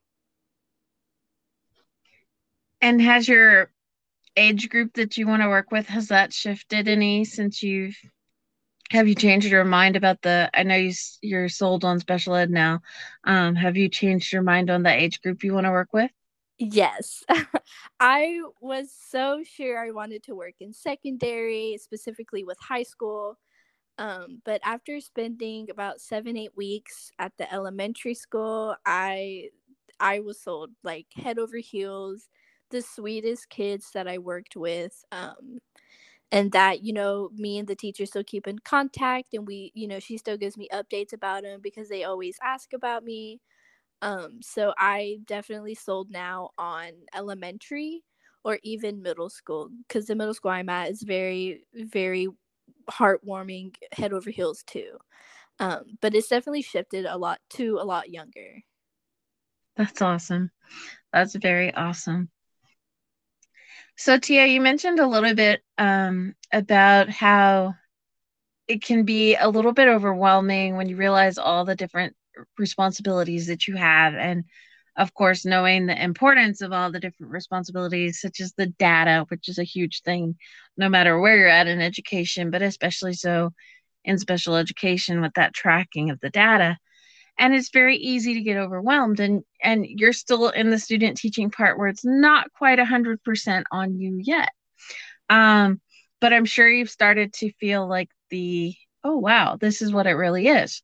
And 2.83 3.01
has 3.01 3.29
your 3.29 3.71
age 4.37 4.69
group 4.69 4.95
that 4.95 5.17
you 5.17 5.27
want 5.27 5.43
to 5.43 5.49
work 5.49 5.71
with 5.71 5.87
has 5.87 6.09
that 6.09 6.33
shifted 6.33 6.89
any 6.89 7.25
since 7.25 7.63
you've 7.63 7.97
have 8.91 9.09
you 9.09 9.15
changed 9.15 9.47
your 9.47 9.65
mind 9.65 9.97
about 9.97 10.21
the 10.23 10.51
i 10.55 10.63
know 10.63 10.77
you 10.77 10.93
you're 11.21 11.49
sold 11.49 11.85
on 11.85 11.99
special 11.99 12.35
ed 12.35 12.51
now 12.51 12.81
um, 13.25 13.55
have 13.55 13.77
you 13.77 13.89
changed 13.89 14.33
your 14.33 14.43
mind 14.43 14.71
on 14.71 14.83
the 14.83 14.91
age 14.91 15.21
group 15.23 15.45
you 15.45 15.55
want 15.55 15.67
to 15.67 15.71
work 15.71 15.93
with? 15.93 16.11
Yes. 16.59 17.25
I 18.01 18.41
was 18.61 18.93
so 18.93 19.43
sure 19.45 19.79
i 19.79 19.91
wanted 19.91 20.23
to 20.25 20.35
work 20.35 20.55
in 20.61 20.73
secondary 20.73 21.79
specifically 21.81 22.45
with 22.45 22.59
high 22.61 22.83
school 22.83 23.39
um, 23.99 24.41
but 24.45 24.61
after 24.65 25.01
spending 25.01 25.69
about 25.71 26.01
seven 26.01 26.37
eight 26.37 26.57
weeks 26.57 27.11
at 27.19 27.33
the 27.39 27.53
elementary 27.53 28.15
school 28.15 28.75
i 28.87 29.49
i 30.01 30.21
was 30.21 30.41
sold 30.41 30.71
like 30.83 31.07
head 31.15 31.39
over 31.39 31.59
heels 31.59 32.29
the 32.73 32.83
sweetest 32.83 33.51
kids 33.51 33.93
that 33.93 34.09
i 34.09 34.19
worked 34.19 34.57
with 34.57 35.05
um, 35.13 35.61
and 36.33 36.53
that 36.53 36.83
you 36.83 36.93
know 36.93 37.31
me 37.35 37.59
and 37.59 37.69
the 37.69 37.77
teacher 37.77 38.07
still 38.07 38.25
keep 38.25 38.47
in 38.47 38.59
contact 38.61 39.35
and 39.35 39.47
we 39.47 39.73
you 39.75 39.87
know 39.89 40.01
she 40.01 40.17
still 40.19 40.37
gives 40.37 40.57
me 40.57 40.69
updates 40.73 41.13
about 41.13 41.43
them 41.43 41.61
because 41.63 41.89
they 41.89 42.05
always 42.05 42.39
ask 42.43 42.73
about 42.73 43.05
me 43.05 43.41
um 44.03 44.41
so 44.43 44.75
i 44.79 45.19
definitely 45.27 45.75
sold 45.75 46.11
now 46.11 46.51
on 46.59 46.93
elementary 47.15 48.05
or 48.45 48.59
even 48.63 49.03
middle 49.03 49.31
school 49.31 49.71
because 49.89 50.07
the 50.07 50.15
middle 50.17 50.35
school 50.35 50.51
i'm 50.51 50.69
at 50.69 50.91
is 50.91 51.03
very 51.03 51.65
very 51.75 52.29
heartwarming 52.91 53.75
head 53.93 54.13
over 54.13 54.31
heels 54.31 54.63
too 54.65 54.99
um 55.61 55.99
but 56.01 56.15
it's 56.15 56.29
definitely 56.29 56.63
shifted 56.63 57.07
a 57.07 57.19
lot 57.19 57.41
to 57.51 57.79
a 57.81 57.85
lot 57.85 58.11
younger. 58.11 58.63
That's 59.77 60.01
awesome. 60.01 60.51
That's 61.13 61.37
very 61.37 61.75
awesome 61.75 62.32
so, 63.97 64.19
Tia, 64.19 64.47
you 64.47 64.61
mentioned 64.61 64.99
a 64.99 65.07
little 65.07 65.35
bit 65.35 65.63
um, 65.79 66.35
about 66.53 67.09
how 67.09 67.75
it 68.69 68.83
can 68.83 69.05
be 69.05 69.37
a 69.37 69.49
little 69.49 69.73
bit 69.73 69.89
overwhelming 69.89 70.77
when 70.77 70.89
you 70.89 70.97
realize 70.97 71.39
all 71.39 71.65
the 71.65 71.77
different 71.77 72.15
responsibilities 72.59 73.47
that 73.49 73.67
you 73.69 73.77
have. 73.77 74.15
And 74.15 74.45
of 74.97 75.15
course, 75.15 75.45
knowing 75.45 75.87
the 75.87 76.03
importance 76.03 76.61
of 76.61 76.73
all 76.73 76.91
the 76.91 77.01
different 77.01 77.33
responsibilities, 77.33 78.21
such 78.21 78.41
as 78.41 78.53
the 78.55 78.67
data, 78.67 79.25
which 79.29 79.49
is 79.49 79.59
a 79.59 79.65
huge 79.65 80.03
thing, 80.03 80.37
no 80.77 80.89
matter 80.89 81.19
where 81.19 81.37
you're 81.37 81.49
at 81.49 81.67
in 81.67 81.81
education, 81.81 82.51
but 82.51 82.63
especially 82.63 83.15
so 83.15 83.51
in 84.05 84.19
special 84.19 84.57
education 84.57 85.21
with 85.21 85.33
that 85.35 85.55
tracking 85.55 86.11
of 86.11 86.21
the 86.21 86.31
data 86.31 86.77
and 87.39 87.55
it's 87.55 87.71
very 87.71 87.97
easy 87.97 88.35
to 88.35 88.41
get 88.41 88.57
overwhelmed 88.57 89.21
and 89.21 89.43
and 89.63 89.85
you're 89.87 90.13
still 90.13 90.49
in 90.51 90.71
the 90.71 90.79
student 90.79 91.17
teaching 91.17 91.51
part 91.51 91.79
where 91.79 91.89
it's 91.89 92.05
not 92.05 92.53
quite 92.53 92.79
a 92.79 92.85
100% 92.85 93.65
on 93.71 93.99
you 93.99 94.19
yet. 94.23 94.51
Um 95.29 95.81
but 96.21 96.33
i'm 96.33 96.45
sure 96.45 96.69
you've 96.69 96.91
started 96.91 97.33
to 97.33 97.53
feel 97.55 97.89
like 97.89 98.09
the 98.31 98.75
oh 99.05 99.17
wow 99.17 99.57
this 99.57 99.83
is 99.83 99.93
what 99.93 100.07
it 100.07 100.13
really 100.13 100.49
is. 100.49 100.83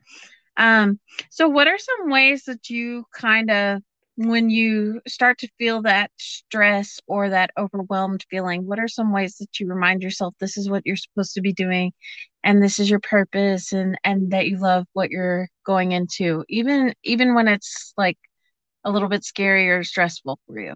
Um 0.56 0.98
so 1.30 1.48
what 1.48 1.68
are 1.68 1.78
some 1.78 2.10
ways 2.10 2.44
that 2.44 2.68
you 2.70 3.04
kind 3.14 3.50
of 3.50 3.82
when 4.18 4.50
you 4.50 5.00
start 5.08 5.38
to 5.40 5.48
feel 5.58 5.82
that 5.82 6.10
stress 6.18 7.00
or 7.08 7.30
that 7.30 7.52
overwhelmed 7.58 8.24
feeling, 8.30 8.66
what 8.66 8.80
are 8.80 8.88
some 8.88 9.12
ways 9.12 9.36
that 9.38 9.60
you 9.60 9.68
remind 9.68 10.02
yourself 10.02 10.34
this 10.40 10.58
is 10.58 10.70
what 10.70 10.82
you're 10.86 10.96
supposed 10.96 11.34
to 11.34 11.42
be 11.42 11.52
doing 11.54 11.92
and 12.44 12.62
this 12.62 12.80
is 12.80 12.90
your 12.90 13.00
purpose 13.00 13.72
and 13.72 13.98
and 14.04 14.32
that 14.32 14.48
you 14.48 14.58
love 14.58 14.86
what 14.94 15.10
you're 15.10 15.48
going 15.66 15.92
into 15.92 16.44
even 16.48 16.94
even 17.04 17.34
when 17.34 17.48
it's 17.48 17.94
like 17.98 18.18
a 18.84 18.90
little 18.92 19.08
bit 19.08 19.24
scary 19.24 19.70
or 19.70 19.84
stressful 19.84 20.38
for 20.46 20.60
you? 20.60 20.74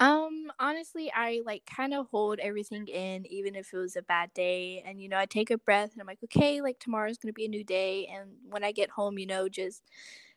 Um, 0.00 0.50
honestly, 0.58 1.10
I 1.14 1.42
like 1.46 1.62
kind 1.66 1.94
of 1.94 2.08
hold 2.10 2.40
everything 2.40 2.88
in, 2.88 3.26
even 3.26 3.54
if 3.54 3.72
it 3.72 3.78
was 3.78 3.94
a 3.96 4.02
bad 4.02 4.32
day. 4.34 4.82
And, 4.84 5.00
you 5.00 5.08
know, 5.08 5.18
I 5.18 5.26
take 5.26 5.50
a 5.50 5.58
breath 5.58 5.92
and 5.92 6.00
I'm 6.00 6.06
like, 6.08 6.22
okay, 6.24 6.60
like 6.60 6.80
tomorrow's 6.80 7.18
going 7.18 7.28
to 7.30 7.34
be 7.34 7.44
a 7.44 7.48
new 7.48 7.64
day. 7.64 8.06
And 8.06 8.30
when 8.50 8.64
I 8.64 8.72
get 8.72 8.90
home, 8.90 9.18
you 9.18 9.26
know, 9.26 9.48
just 9.48 9.82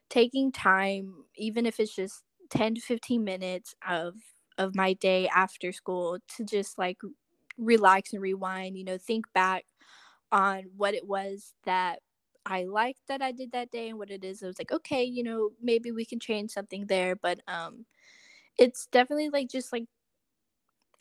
taking 0.09 0.51
time, 0.51 1.25
even 1.35 1.65
if 1.65 1.79
it's 1.79 1.95
just 1.95 2.23
10 2.49 2.75
to 2.75 2.81
15 2.81 3.23
minutes 3.23 3.75
of 3.87 4.15
of 4.57 4.75
my 4.75 4.93
day 4.93 5.27
after 5.29 5.71
school 5.71 6.17
to 6.37 6.43
just 6.45 6.77
like 6.77 6.97
relax 7.57 8.13
and 8.13 8.21
rewind, 8.21 8.77
you 8.77 8.83
know, 8.85 8.97
think 8.97 9.25
back 9.33 9.65
on 10.31 10.63
what 10.75 10.93
it 10.93 11.07
was 11.07 11.53
that 11.65 12.01
I 12.45 12.65
liked 12.65 13.01
that 13.09 13.21
I 13.21 13.31
did 13.31 13.51
that 13.53 13.71
day 13.71 13.89
and 13.89 13.99
what 13.99 14.11
it 14.11 14.23
is. 14.23 14.43
I 14.43 14.47
was 14.47 14.59
like, 14.59 14.71
okay, 14.71 15.03
you 15.03 15.23
know, 15.23 15.51
maybe 15.61 15.91
we 15.91 16.05
can 16.05 16.19
change 16.19 16.51
something 16.51 16.87
there. 16.87 17.15
But 17.15 17.41
um 17.47 17.85
it's 18.57 18.87
definitely 18.87 19.29
like 19.29 19.49
just 19.49 19.73
like 19.73 19.85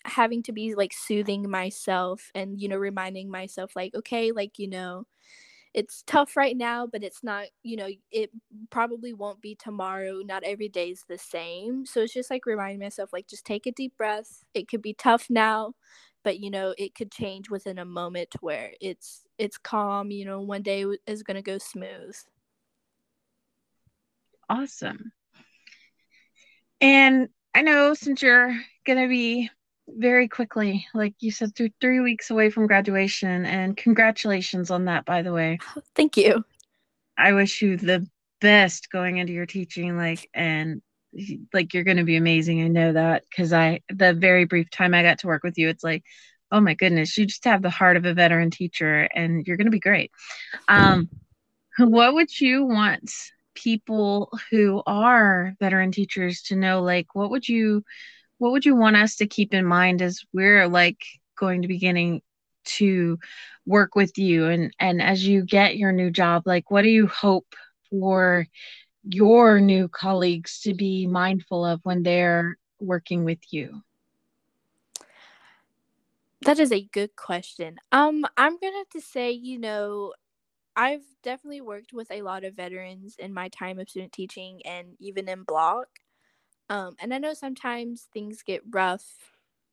having 0.05 0.43
to 0.45 0.53
be 0.53 0.75
like 0.75 0.93
soothing 0.93 1.51
myself 1.51 2.31
and, 2.35 2.61
you 2.61 2.69
know, 2.69 2.77
reminding 2.77 3.31
myself 3.31 3.75
like, 3.75 3.95
okay, 3.95 4.31
like, 4.31 4.59
you 4.59 4.69
know, 4.69 5.07
it's 5.77 6.03
tough 6.07 6.39
right 6.39 6.57
now, 6.57 6.87
but 6.87 7.05
it's 7.05 7.23
not, 7.23 7.49
you 7.63 7.77
know, 7.77 7.89
it 8.11 8.31
probably 8.71 9.13
won't 9.13 9.43
be 9.43 9.55
tomorrow. 9.55 10.23
Not 10.25 10.43
every 10.43 10.71
day 10.71 10.89
is 10.89 11.05
the 11.07 11.19
same. 11.19 11.85
So 11.85 12.01
it's 12.01 12.15
just 12.15 12.31
like 12.31 12.47
reminding 12.47 12.81
myself, 12.81 13.13
like, 13.13 13.29
just 13.29 13.45
take 13.45 13.67
a 13.67 13.73
deep 13.73 13.95
breath. 13.99 14.43
It 14.55 14.69
could 14.69 14.81
be 14.81 14.95
tough 14.95 15.27
now, 15.29 15.75
but 16.25 16.41
you 16.41 16.51
know, 16.51 16.75
it 16.79 16.95
could 16.95 17.13
change 17.13 17.51
within 17.51 17.79
a 17.79 17.85
moment 17.85 18.35
where 18.41 18.73
it's 18.81 19.23
it's 19.37 19.59
calm. 19.59 20.11
You 20.11 20.25
know, 20.25 20.41
one 20.41 20.63
day 20.63 20.87
is 21.07 21.23
gonna 21.23 21.43
go 21.43 21.59
smooth. 21.59 22.17
Awesome. 24.49 25.13
And 26.81 27.29
I 27.55 27.61
know 27.61 27.93
since 27.93 28.23
you're 28.23 28.59
gonna 28.87 29.09
be 29.09 29.51
very 29.89 30.29
quickly. 30.29 30.87
Like 30.95 31.15
you 31.21 31.31
said, 31.31 31.55
through 31.55 31.71
three 31.81 32.01
weeks 32.01 32.31
away 32.31 32.51
from 32.51 32.67
graduation, 32.67 33.47
and 33.47 33.77
congratulations 33.77 34.71
on 34.71 34.87
that, 34.87 35.05
by 35.05 35.23
the 35.23 35.33
way. 35.33 35.59
Thank 35.95 36.17
you. 36.17 36.45
I 37.19 37.33
wish 37.33 37.63
you 37.63 37.77
the 37.77 38.07
best 38.41 38.91
going 38.91 39.19
into 39.19 39.33
your 39.33 39.47
teaching, 39.47 39.97
like, 39.97 40.29
and 40.35 40.83
like 41.53 41.73
you're 41.73 41.85
going 41.85 41.97
to 41.97 42.05
be 42.05 42.17
amazing. 42.17 42.63
I 42.63 42.69
know 42.69 42.93
that 42.93 43.25
because 43.31 43.53
I, 43.53 43.81
the 43.89 44.13
very 44.13 44.45
brief 44.45 44.71
time 44.71 44.93
I 44.93 45.03
got 45.03 45.21
to 45.21 45.27
work 45.27 45.43
with 45.43 45.57
you, 45.57 45.69
it's 45.69 45.85
like, 45.85 46.05
oh 46.53 46.61
my 46.61 46.75
goodness, 46.75 47.17
you 47.17 47.27
just 47.27 47.45
have 47.45 47.63
the 47.63 47.71
heart 47.71 47.97
of 47.97 48.05
a 48.05 48.15
veteran 48.15 48.51
teacher, 48.51 49.09
and 49.15 49.47
you're 49.47 49.57
going 49.57 49.67
to 49.67 49.71
be 49.71 49.81
great. 49.81 50.11
Um, 50.69 51.09
what 51.79 52.15
would 52.15 52.41
you 52.41 52.65
want 52.65 53.11
people 53.55 54.31
who 54.51 54.83
are 54.87 55.55
veteran 55.59 55.91
teachers 55.91 56.43
to 56.43 56.57
know? 56.57 56.83
Like, 56.83 57.15
what 57.15 57.31
would 57.31 57.49
you 57.49 57.83
what 58.39 58.53
would 58.53 58.65
you 58.65 58.77
want 58.77 58.97
us 58.97 59.17
to 59.17 59.27
keep 59.27 59.55
in 59.55 59.65
mind 59.65 60.03
as 60.03 60.23
we're 60.33 60.69
like 60.69 60.99
going 61.39 61.63
to 61.63 61.69
beginning 61.69 62.23
to 62.65 63.19
work 63.67 63.95
with 63.95 64.19
you 64.19 64.47
and 64.47 64.73
and 64.79 65.03
as 65.03 65.27
you 65.27 65.45
get 65.45 65.77
your 65.77 65.93
new 65.93 66.11
job 66.11 66.43
like 66.47 66.71
what 66.71 66.83
do 66.83 66.89
you 66.89 67.07
hope 67.07 67.55
for 67.91 68.47
your 69.05 69.61
new 69.61 69.89
colleagues 69.89 70.61
to 70.61 70.75
be 70.75 71.07
mindful 71.07 71.65
of 71.65 71.81
when 71.85 72.03
they're 72.03 72.57
working 72.81 73.25
with 73.25 73.39
you 73.51 73.83
That 76.43 76.59
is 76.59 76.73
a 76.73 76.83
good 76.83 77.17
question. 77.17 77.79
Um, 77.93 78.25
I'm 78.37 78.59
gonna 78.59 78.77
have 78.77 78.91
to 78.91 79.01
say, 79.01 79.33
you 79.33 79.59
know, 79.59 80.15
I've 80.77 81.05
definitely 81.23 81.63
worked 81.63 81.93
with 81.93 82.11
a 82.11 82.23
lot 82.23 82.45
of 82.45 82.55
veterans 82.55 83.17
in 83.19 83.35
my 83.35 83.49
time 83.49 83.79
of 83.79 83.89
student 83.89 84.13
teaching 84.13 84.63
and 84.67 84.97
even 85.01 85.29
in 85.29 85.43
block. 85.45 85.89
Um, 86.69 86.97
and 87.01 87.15
I 87.15 87.19
know 87.19 87.35
sometimes 87.35 88.09
things 88.13 88.43
get 88.43 88.63
rough, 88.71 89.05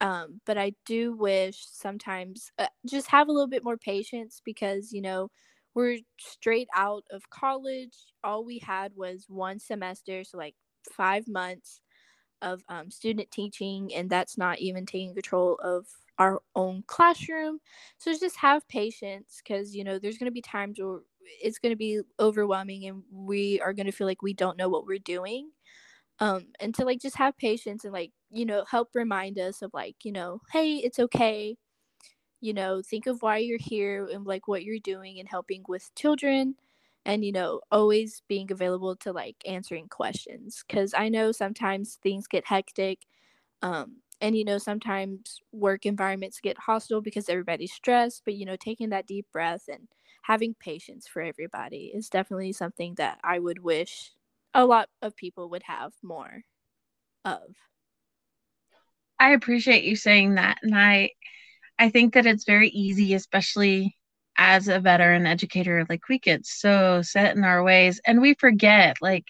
um, 0.02 0.42
but 0.46 0.58
I 0.58 0.74
do 0.86 1.14
wish 1.16 1.66
sometimes 1.72 2.52
uh, 2.60 2.68
just 2.86 3.08
have 3.08 3.28
a 3.30 3.32
little 3.32 3.48
bit 3.48 3.64
more 3.64 3.78
patience 3.78 4.42
because, 4.46 4.92
you 4.94 5.02
know, 5.02 5.30
we're 5.74 6.00
straight 6.20 6.68
out 6.76 7.04
of 7.12 7.30
college. 7.32 7.96
All 8.24 8.46
we 8.46 8.60
had 8.60 8.94
was 8.96 9.26
one 9.28 9.60
semester, 9.60 10.24
so 10.24 10.38
like 10.38 10.56
five 10.92 11.28
months 11.28 11.82
of 12.42 12.64
um, 12.70 12.92
student 12.92 13.32
teaching, 13.32 13.94
and 13.96 14.10
that's 14.10 14.38
not 14.38 14.60
even 14.60 14.86
taking 14.86 15.14
control 15.16 15.56
of 15.64 15.88
our 16.20 16.42
own 16.56 16.84
classroom. 16.88 17.60
So 18.00 18.14
just 18.20 18.38
have 18.38 18.68
patience 18.70 19.42
because, 19.44 19.76
you 19.76 19.84
know, 19.86 20.00
there's 20.00 20.20
going 20.20 20.30
to 20.30 20.34
be 20.34 20.42
times 20.44 20.80
where 20.80 21.02
it's 21.42 21.60
going 21.60 21.72
to 21.74 21.78
be 21.78 22.02
overwhelming 22.20 22.86
and 22.88 23.04
we 23.12 23.62
are 23.62 23.74
going 23.74 23.88
to 23.88 23.94
feel 23.94 24.08
like 24.08 24.22
we 24.24 24.34
don't 24.36 24.58
know 24.58 24.70
what 24.70 24.88
we're 24.88 25.00
doing. 25.00 25.53
Um, 26.20 26.48
and 26.60 26.74
to 26.76 26.86
like 26.86 27.02
just 27.02 27.18
have 27.18 27.38
patience 27.38 27.84
and 27.84 27.94
like, 27.94 28.12
you 28.32 28.46
know, 28.46 28.66
help 28.66 28.90
remind 28.96 29.40
us 29.40 29.62
of 29.62 29.72
like, 29.74 29.98
you 30.06 30.12
know, 30.12 30.42
hey, 30.52 30.78
it's 30.78 31.00
okay. 31.00 31.58
You 32.42 32.54
know, 32.54 32.82
think 32.82 33.08
of 33.08 33.22
why 33.22 33.38
you're 33.38 33.60
here 33.60 34.06
and 34.12 34.26
like 34.26 34.48
what 34.48 34.64
you're 34.64 34.80
doing 34.80 35.20
and 35.20 35.30
helping 35.30 35.64
with 35.68 35.94
children 35.96 36.56
and 37.06 37.26
you 37.26 37.32
know 37.34 37.62
always 37.72 38.24
being 38.30 38.52
available 38.52 38.96
to 38.96 39.12
like 39.14 39.36
answering 39.46 39.90
questions 39.90 40.64
because 40.68 40.94
i 40.94 41.10
know 41.10 41.32
sometimes 41.34 41.98
things 42.04 42.28
get 42.28 42.46
hectic 42.48 43.00
um, 43.62 43.98
and 44.22 44.38
you 44.38 44.46
know 44.46 44.58
sometimes 44.58 45.40
work 45.52 45.86
environments 45.86 46.40
get 46.40 46.58
hostile 46.60 47.02
because 47.02 47.30
everybody's 47.30 47.74
stressed 47.74 48.24
but 48.26 48.36
you 48.36 48.46
know 48.46 48.56
taking 48.56 48.90
that 48.90 49.08
deep 49.08 49.28
breath 49.32 49.66
and 49.70 49.88
having 50.24 50.54
patience 50.56 51.08
for 51.08 51.22
everybody 51.22 51.92
is 51.94 52.10
definitely 52.10 52.54
something 52.54 52.96
that 52.96 53.20
i 53.24 53.40
would 53.40 53.60
wish 53.60 54.12
a 54.54 54.66
lot 54.66 54.90
of 55.02 55.16
people 55.16 55.50
would 55.50 55.64
have 55.64 55.92
more 56.04 56.42
of 57.26 57.42
i 59.20 59.32
appreciate 59.32 59.84
you 59.84 59.96
saying 59.96 60.36
that 60.36 60.58
and 60.64 60.76
i 60.76 61.10
i 61.80 61.90
think 61.90 62.14
that 62.14 62.26
it's 62.26 62.46
very 62.46 62.70
easy 62.70 63.14
especially 63.14 63.96
as 64.38 64.68
a 64.68 64.80
veteran 64.80 65.26
educator 65.26 65.86
like 65.90 66.08
we 66.10 66.20
get 66.20 66.46
so 66.46 67.02
set 67.02 67.36
in 67.36 67.44
our 67.44 67.64
ways 67.64 68.02
and 68.06 68.22
we 68.22 68.34
forget 68.36 68.98
like 69.02 69.26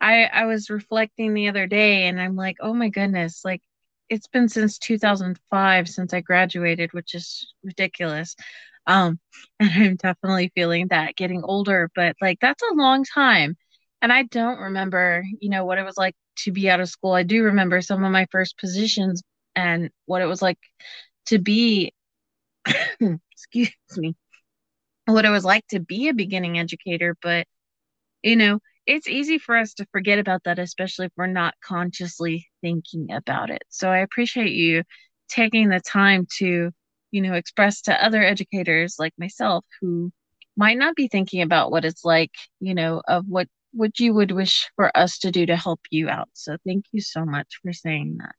i 0.00 0.24
i 0.24 0.46
was 0.46 0.70
reflecting 0.70 1.34
the 1.34 1.48
other 1.48 1.66
day 1.66 2.04
and 2.08 2.20
i'm 2.20 2.36
like 2.36 2.56
oh 2.60 2.74
my 2.74 2.88
goodness 2.88 3.42
like 3.44 3.62
it's 4.10 4.26
been 4.26 4.48
since 4.48 4.78
2005 4.78 5.88
since 5.88 6.12
I 6.12 6.20
graduated, 6.20 6.92
which 6.92 7.14
is 7.14 7.54
ridiculous. 7.62 8.34
Um, 8.86 9.20
and 9.60 9.70
I'm 9.72 9.96
definitely 9.96 10.52
feeling 10.54 10.88
that 10.88 11.16
getting 11.16 11.42
older, 11.44 11.90
but 11.94 12.16
like 12.20 12.38
that's 12.40 12.62
a 12.62 12.74
long 12.74 13.04
time. 13.04 13.56
And 14.02 14.12
I 14.12 14.22
don't 14.24 14.58
remember, 14.58 15.24
you 15.40 15.50
know, 15.50 15.64
what 15.64 15.78
it 15.78 15.84
was 15.84 15.96
like 15.96 16.14
to 16.38 16.52
be 16.52 16.70
out 16.70 16.80
of 16.80 16.88
school. 16.88 17.12
I 17.12 17.22
do 17.22 17.44
remember 17.44 17.80
some 17.82 18.04
of 18.04 18.12
my 18.12 18.26
first 18.30 18.58
positions 18.58 19.22
and 19.54 19.90
what 20.06 20.22
it 20.22 20.26
was 20.26 20.40
like 20.42 20.58
to 21.26 21.38
be, 21.38 21.92
excuse 23.00 23.70
me, 23.96 24.16
what 25.06 25.24
it 25.24 25.30
was 25.30 25.44
like 25.44 25.66
to 25.68 25.80
be 25.80 26.08
a 26.08 26.14
beginning 26.14 26.58
educator. 26.58 27.16
But, 27.22 27.46
you 28.22 28.36
know, 28.36 28.60
it's 28.86 29.08
easy 29.08 29.38
for 29.38 29.56
us 29.56 29.74
to 29.74 29.86
forget 29.92 30.18
about 30.18 30.44
that, 30.44 30.58
especially 30.58 31.06
if 31.06 31.12
we're 31.16 31.26
not 31.26 31.54
consciously 31.62 32.48
thinking 32.62 33.12
about 33.12 33.50
it. 33.50 33.62
So 33.68 33.90
I 33.90 33.98
appreciate 33.98 34.52
you 34.52 34.84
taking 35.28 35.68
the 35.68 35.80
time 35.80 36.26
to, 36.38 36.70
you 37.10 37.20
know, 37.20 37.34
express 37.34 37.82
to 37.82 38.04
other 38.04 38.22
educators 38.22 38.96
like 38.98 39.12
myself 39.18 39.64
who 39.80 40.10
might 40.56 40.78
not 40.78 40.96
be 40.96 41.08
thinking 41.08 41.42
about 41.42 41.70
what 41.70 41.84
it's 41.84 42.04
like, 42.04 42.32
you 42.60 42.74
know, 42.74 43.02
of 43.06 43.26
what 43.28 43.46
what 43.72 43.98
you 43.98 44.14
would 44.14 44.32
wish 44.32 44.68
for 44.76 44.96
us 44.96 45.18
to 45.20 45.30
do 45.30 45.46
to 45.46 45.56
help 45.56 45.80
you 45.90 46.08
out. 46.08 46.28
So 46.32 46.56
thank 46.66 46.86
you 46.92 47.00
so 47.00 47.24
much 47.24 47.60
for 47.62 47.72
saying 47.72 48.18
that. 48.18 48.34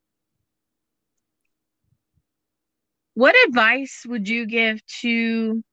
What 3.13 3.35
advice 3.47 4.03
would 4.07 4.27
you 4.27 4.45
give 4.45 4.85
to 5.01 5.63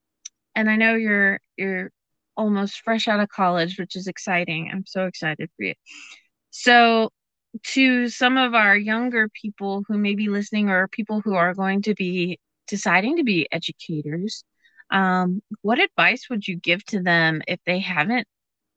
and 0.55 0.69
I 0.69 0.75
know 0.75 0.95
you're 0.95 1.39
you're 1.57 1.91
almost 2.35 2.81
fresh 2.83 3.07
out 3.07 3.19
of 3.19 3.29
college, 3.29 3.77
which 3.77 3.95
is 3.95 4.07
exciting. 4.07 4.69
I'm 4.71 4.85
so 4.85 5.05
excited 5.05 5.49
for 5.55 5.63
you. 5.63 5.73
So, 6.51 7.09
to 7.73 8.09
some 8.09 8.37
of 8.37 8.53
our 8.53 8.77
younger 8.77 9.29
people 9.29 9.83
who 9.87 9.97
may 9.97 10.15
be 10.15 10.29
listening 10.29 10.69
or 10.69 10.87
people 10.87 11.21
who 11.21 11.35
are 11.35 11.53
going 11.53 11.81
to 11.83 11.93
be 11.95 12.39
deciding 12.67 13.17
to 13.17 13.23
be 13.23 13.47
educators, 13.51 14.43
um, 14.91 15.41
what 15.61 15.79
advice 15.79 16.27
would 16.29 16.47
you 16.47 16.57
give 16.57 16.83
to 16.85 17.01
them 17.01 17.41
if 17.47 17.59
they 17.65 17.79
haven't 17.79 18.27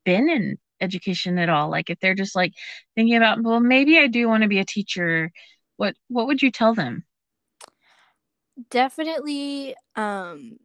been 0.05 0.29
in 0.29 0.59
education 0.83 1.39
at 1.39 1.49
all? 1.49 1.71
Like 1.71 1.91
if 1.91 1.99
they're 2.01 2.15
just 2.15 2.37
like 2.37 2.53
thinking 2.95 3.17
about, 3.17 3.43
well, 3.43 3.61
maybe 3.61 3.99
I 3.99 4.09
do 4.09 4.29
want 4.29 4.43
to 4.43 4.49
be 4.49 4.59
a 4.59 4.65
teacher. 4.65 5.31
What 5.77 5.95
what 6.09 6.27
would 6.27 6.43
you 6.43 6.51
tell 6.51 6.75
them? 6.75 7.05
Definitely 8.71 9.75
um 9.97 10.59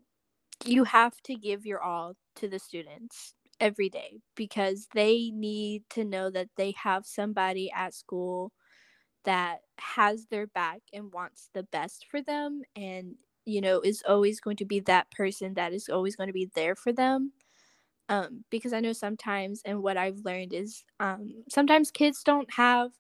you 0.65 0.83
have 0.85 1.21
to 1.23 1.35
give 1.35 1.65
your 1.65 1.81
all 1.81 2.15
to 2.37 2.47
the 2.47 2.59
students 2.59 3.33
every 3.59 3.89
day 3.89 4.19
because 4.35 4.87
they 4.93 5.31
need 5.33 5.83
to 5.89 6.03
know 6.03 6.29
that 6.29 6.49
they 6.57 6.71
have 6.71 7.05
somebody 7.05 7.71
at 7.75 7.93
school 7.93 8.51
that 9.25 9.61
has 9.79 10.27
their 10.27 10.47
back 10.47 10.81
and 10.93 11.11
wants 11.13 11.49
the 11.53 11.63
best 11.63 12.05
for 12.09 12.21
them 12.21 12.61
and 12.75 13.15
you 13.45 13.61
know 13.61 13.81
is 13.81 14.03
always 14.07 14.39
going 14.39 14.57
to 14.57 14.65
be 14.65 14.79
that 14.79 15.09
person 15.11 15.53
that 15.55 15.73
is 15.73 15.89
always 15.89 16.15
going 16.15 16.27
to 16.27 16.33
be 16.33 16.49
there 16.55 16.75
for 16.75 16.91
them 16.93 17.31
um 18.09 18.43
because 18.49 18.73
i 18.73 18.79
know 18.79 18.93
sometimes 18.93 19.61
and 19.65 19.81
what 19.81 19.97
i've 19.97 20.19
learned 20.25 20.53
is 20.53 20.83
um 20.99 21.43
sometimes 21.49 21.91
kids 21.91 22.23
don't 22.23 22.51
have 22.53 22.91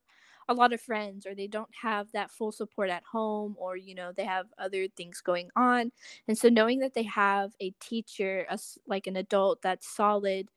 a 0.49 0.53
lot 0.53 0.71
of 0.71 0.79
friends 0.81 1.25
or 1.25 1.35
they 1.35 1.47
don't 1.47 1.73
have 1.81 2.09
that 2.13 2.31
full 2.31 2.51
support 2.53 2.89
at 2.89 3.03
home 3.11 3.55
or 3.59 3.75
you 3.75 3.93
know 3.93 4.11
they 4.15 4.23
have 4.23 4.47
other 4.57 4.87
things 4.95 5.21
going 5.21 5.49
on 5.55 5.91
and 6.27 6.37
so 6.37 6.47
knowing 6.49 6.79
that 6.79 6.93
they 6.93 7.03
have 7.03 7.51
a 7.61 7.71
teacher 7.81 8.45
a, 8.49 8.57
like 8.87 9.07
an 9.07 9.17
adult 9.17 9.61
that's 9.61 9.87
solid 9.87 10.49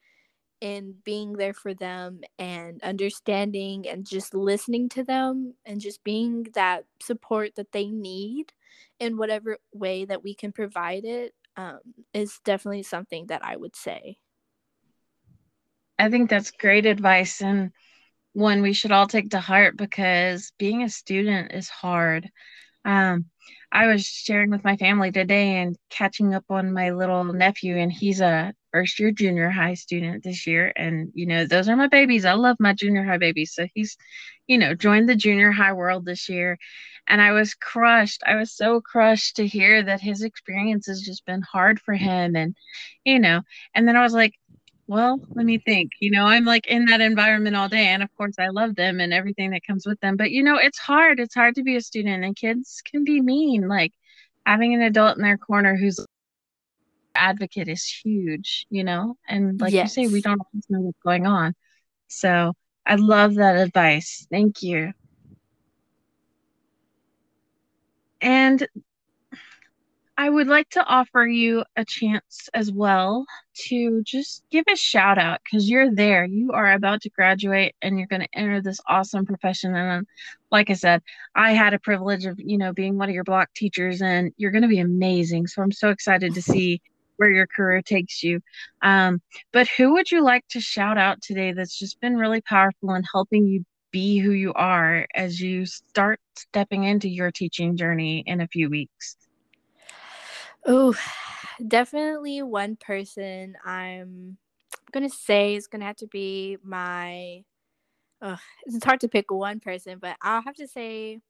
in 0.61 0.95
being 1.05 1.33
there 1.35 1.55
for 1.55 1.73
them 1.73 2.21
and 2.39 2.83
understanding 2.83 3.89
and 3.89 4.07
just 4.07 4.35
listening 4.35 4.89
to 4.91 5.03
them 5.03 5.55
and 5.65 5.81
just 5.81 6.05
being 6.05 6.47
that 6.55 6.85
support 7.01 7.55
that 7.57 7.73
they 7.73 7.87
need 7.87 8.53
in 8.99 9.17
whatever 9.17 9.57
way 9.73 10.05
that 10.05 10.23
we 10.23 10.35
can 10.35 10.53
provide 10.53 11.05
it 11.07 11.35
um, 11.57 11.79
is 12.13 12.41
definitely 12.45 12.83
something 12.83 13.27
that 13.29 13.43
I 13.45 13.57
would 13.57 13.75
say. 13.75 14.19
I 16.01 16.11
think 16.11 16.31
that's 16.31 16.51
great 16.51 16.87
advice. 16.87 17.43
And 17.43 17.73
one 18.33 18.63
we 18.63 18.73
should 18.73 18.93
all 18.93 19.07
take 19.07 19.31
to 19.31 19.41
heart 19.41 19.77
because 19.77 20.53
being 20.59 20.83
a 20.83 20.89
student 20.89 21.53
is 21.53 21.69
hard. 21.69 22.31
Um, 22.85 23.27
I 23.73 23.87
was 23.87 24.05
sharing 24.07 24.51
with 24.51 24.65
my 24.65 24.77
family 24.77 25.13
today 25.13 25.59
and 25.63 25.77
catching 25.91 26.35
up 26.35 26.45
on 26.51 26.73
my 26.73 26.91
little 26.91 27.25
nephew, 27.25 27.77
and 27.77 27.93
he's 27.93 28.21
a 28.21 28.53
first 28.73 28.99
year 28.99 29.13
junior 29.13 29.51
high 29.51 29.75
student 29.75 30.25
this 30.25 30.47
year. 30.47 30.73
And, 30.77 31.11
you 31.15 31.27
know, 31.27 31.47
those 31.47 31.69
are 31.69 31.77
my 31.77 31.89
babies. 31.89 32.25
I 32.25 32.33
love 32.33 32.57
my 32.61 32.73
junior 32.73 33.05
high 33.05 33.19
babies. 33.19 33.53
So 33.55 33.67
he's, 33.75 33.97
you 34.47 34.59
know, 34.59 34.75
joined 34.75 35.09
the 35.09 35.17
junior 35.17 35.53
high 35.53 35.73
world 35.73 36.05
this 36.05 36.29
year. 36.29 36.59
And 37.09 37.21
I 37.21 37.33
was 37.33 37.55
crushed. 37.55 38.23
I 38.27 38.37
was 38.37 38.53
so 38.57 38.81
crushed 38.81 39.37
to 39.37 39.47
hear 39.47 39.83
that 39.83 40.01
his 40.01 40.23
experience 40.23 40.87
has 40.87 41.03
just 41.03 41.27
been 41.27 41.43
hard 41.43 41.81
for 41.81 41.95
him. 41.95 42.37
And, 42.37 42.57
you 43.05 43.19
know, 43.19 43.43
and 43.75 43.87
then 43.87 43.97
I 43.97 44.03
was 44.03 44.15
like, 44.15 44.35
well, 44.91 45.21
let 45.37 45.47
me 45.47 45.57
think. 45.59 45.93
You 46.01 46.11
know, 46.11 46.27
I'm 46.27 46.45
like 46.45 46.67
in 46.67 46.87
that 46.87 47.01
environment 47.01 47.55
all 47.55 47.69
day. 47.69 47.87
And 47.87 48.03
of 48.03 48.09
course, 48.17 48.35
I 48.41 48.49
love 48.49 48.75
them 48.75 48.99
and 48.99 49.13
everything 49.13 49.53
that 49.53 49.65
comes 49.65 49.87
with 49.87 50.01
them. 50.01 50.17
But, 50.17 50.33
you 50.33 50.43
know, 50.43 50.57
it's 50.57 50.79
hard. 50.79 51.21
It's 51.21 51.35
hard 51.35 51.55
to 51.55 51.63
be 51.63 51.77
a 51.77 51.81
student, 51.81 52.25
and 52.25 52.35
kids 52.35 52.83
can 52.85 53.05
be 53.05 53.21
mean. 53.21 53.69
Like 53.69 53.93
having 54.45 54.75
an 54.75 54.83
adult 54.83 55.17
in 55.17 55.23
their 55.23 55.39
corner 55.39 55.77
who's 55.77 56.05
advocate 57.15 57.69
is 57.69 57.85
huge, 57.85 58.67
you 58.69 58.83
know? 58.83 59.17
And 59.29 59.61
like 59.61 59.73
yes. 59.73 59.97
you 59.97 60.09
say, 60.09 60.13
we 60.13 60.23
don't 60.23 60.41
always 60.41 60.65
know 60.69 60.81
what's 60.81 60.99
going 61.05 61.25
on. 61.25 61.55
So 62.09 62.55
I 62.85 62.97
love 62.97 63.37
that 63.37 63.59
advice. 63.59 64.27
Thank 64.29 64.65
you. 64.65 64.93
And 68.21 68.67
I 70.21 70.29
would 70.29 70.49
like 70.49 70.69
to 70.71 70.85
offer 70.85 71.27
you 71.27 71.65
a 71.77 71.85
chance 71.87 72.51
as 72.53 72.71
well 72.71 73.25
to 73.69 74.03
just 74.03 74.43
give 74.51 74.67
a 74.71 74.77
shout 74.77 75.17
out 75.17 75.41
because 75.43 75.71
you're 75.71 75.91
there. 75.95 76.27
You 76.27 76.53
are 76.53 76.73
about 76.73 77.01
to 77.03 77.09
graduate 77.09 77.75
and 77.81 77.97
you're 77.97 78.07
going 78.07 78.21
to 78.21 78.29
enter 78.35 78.61
this 78.61 78.81
awesome 78.87 79.25
profession. 79.25 79.75
And 79.75 80.07
like 80.53 80.69
I 80.69 80.75
said, 80.75 81.01
I 81.35 81.53
had 81.53 81.73
a 81.73 81.79
privilege 81.79 82.27
of, 82.27 82.39
you 82.39 82.59
know, 82.59 82.75
being 82.75 82.99
one 82.99 83.09
of 83.09 83.15
your 83.15 83.25
block 83.25 83.49
teachers 83.55 84.03
and 84.03 84.31
you're 84.37 84.51
going 84.51 84.61
to 84.61 84.69
be 84.69 84.81
amazing. 84.81 85.47
So 85.47 85.63
I'm 85.63 85.73
so 85.73 85.89
excited 85.89 86.35
to 86.35 86.43
see 86.43 86.83
where 87.17 87.31
your 87.31 87.47
career 87.47 87.81
takes 87.81 88.23
you. 88.23 88.41
Um, 88.83 89.23
but 89.55 89.69
who 89.69 89.95
would 89.95 90.11
you 90.11 90.23
like 90.23 90.47
to 90.49 90.61
shout 90.61 90.99
out 90.99 91.23
today 91.23 91.55
that's 91.55 91.79
just 91.79 91.99
been 91.99 92.19
really 92.19 92.43
powerful 92.43 92.93
in 92.93 93.05
helping 93.11 93.47
you 93.47 93.65
be 93.91 94.19
who 94.19 94.33
you 94.33 94.53
are 94.53 95.07
as 95.15 95.41
you 95.41 95.65
start 95.65 96.21
stepping 96.37 96.85
into 96.85 97.09
your 97.09 97.31
teaching 97.31 97.75
journey 97.75 98.23
in 98.27 98.43
a 98.43 98.49
few 98.49 98.69
weeks? 98.69 99.17
Oh, 100.67 100.95
definitely 101.69 102.43
one 102.43 102.77
person 102.77 103.57
I'm 103.65 104.39
gonna 104.93 105.11
say 105.11 105.55
is 105.55 105.67
gonna 105.67 105.85
have 105.87 105.97
to 105.97 106.07
be 106.07 106.59
my. 106.63 107.45
Uh, 108.23 108.37
it's 108.67 108.85
hard 108.85 109.01
to 109.01 109.09
pick 109.09 109.31
one 109.31 109.61
person, 109.61 109.99
but 110.01 110.17
I'll 110.23 110.43
have 110.43 110.57
to 110.57 110.69
say 110.69 111.21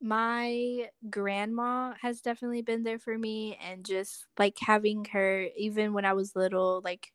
my 0.00 0.88
grandma 1.10 1.94
has 2.02 2.20
definitely 2.20 2.62
been 2.62 2.82
there 2.82 2.98
for 2.98 3.16
me 3.16 3.58
and 3.62 3.84
just 3.84 4.26
like 4.38 4.56
having 4.60 5.04
her 5.06 5.46
even 5.56 5.92
when 5.94 6.04
I 6.04 6.12
was 6.12 6.36
little 6.36 6.82
like 6.84 7.12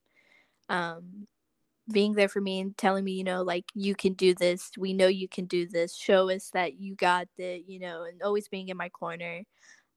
um 0.69 1.27
being 1.91 2.13
there 2.13 2.29
for 2.29 2.41
me 2.41 2.61
and 2.61 2.77
telling 2.77 3.03
me, 3.05 3.13
you 3.13 3.23
know, 3.25 3.43
like 3.43 3.65
you 3.75 3.95
can 3.95 4.13
do 4.13 4.33
this. 4.35 4.71
We 4.77 4.93
know 4.93 5.07
you 5.07 5.27
can 5.27 5.45
do 5.45 5.67
this. 5.67 5.95
Show 5.97 6.29
us 6.31 6.49
that 6.53 6.79
you 6.79 6.95
got 6.95 7.27
the, 7.37 7.63
you 7.67 7.79
know, 7.79 8.03
and 8.03 8.21
always 8.23 8.47
being 8.47 8.69
in 8.69 8.77
my 8.77 8.89
corner. 8.89 9.43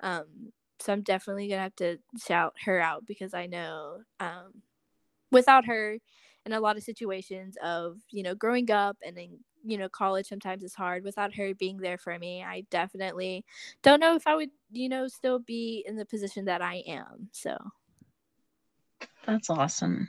Um, 0.01 0.53
so 0.85 0.93
I'm 0.93 1.03
definitely 1.03 1.49
gonna 1.49 1.63
have 1.63 1.77
to 1.77 1.99
shout 2.25 2.55
her 2.65 2.81
out 2.81 3.07
because 3.07 3.35
I 3.35 3.47
know 3.47 3.99
um, 4.21 4.63
without 5.31 5.65
her, 5.67 5.99
in 6.47 6.53
a 6.53 6.61
lot 6.61 6.77
of 6.77 6.83
situations 6.83 7.57
of 7.63 7.97
you 8.11 8.23
know 8.23 8.35
growing 8.35 8.71
up 8.71 8.97
and 9.05 9.17
then 9.17 9.39
you 9.65 9.79
know 9.79 9.89
college 9.89 10.27
sometimes 10.27 10.63
is 10.63 10.75
hard 10.75 11.03
without 11.03 11.35
her 11.35 11.55
being 11.55 11.79
there 11.79 11.97
for 11.97 12.19
me 12.19 12.43
i 12.43 12.63
definitely 12.71 13.43
don't 13.83 13.99
know 13.99 14.15
if 14.15 14.27
i 14.27 14.35
would 14.35 14.51
you 14.71 14.91
know 14.91 15.09
still 15.09 15.39
be 15.39 15.83
in 15.89 15.97
the 15.97 16.05
position 16.05 16.45
that 16.45 16.61
i 16.61 16.83
am 16.87 17.31
so 17.33 17.57
that's 19.27 19.49
awesome 19.49 20.07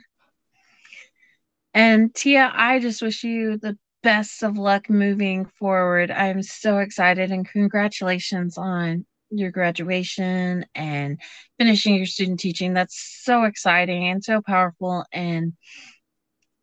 and 1.72 2.14
Tia, 2.14 2.50
I 2.54 2.78
just 2.78 3.02
wish 3.02 3.22
you 3.22 3.58
the 3.58 3.76
best 4.02 4.42
of 4.42 4.56
luck 4.56 4.88
moving 4.88 5.44
forward. 5.44 6.10
I'm 6.10 6.42
so 6.42 6.78
excited 6.78 7.30
and 7.30 7.46
congratulations 7.46 8.56
on 8.56 9.04
your 9.30 9.50
graduation 9.50 10.66
and 10.74 11.20
finishing 11.58 11.94
your 11.96 12.06
student 12.06 12.40
teaching. 12.40 12.74
That's 12.74 13.20
so 13.22 13.44
exciting 13.44 14.08
and 14.08 14.22
so 14.22 14.42
powerful 14.42 15.04
and 15.12 15.52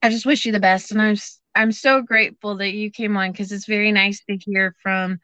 I 0.01 0.09
just 0.09 0.25
wish 0.25 0.45
you 0.45 0.51
the 0.51 0.59
best 0.59 0.91
and 0.91 1.01
I'm 1.01 1.17
I'm 1.55 1.71
so 1.71 2.01
grateful 2.01 2.57
that 2.57 2.73
you 2.73 2.91
came 2.91 3.15
on 3.15 3.33
cuz 3.33 3.51
it's 3.51 3.67
very 3.67 3.91
nice 3.91 4.23
to 4.25 4.37
hear 4.37 4.75
from 4.81 5.19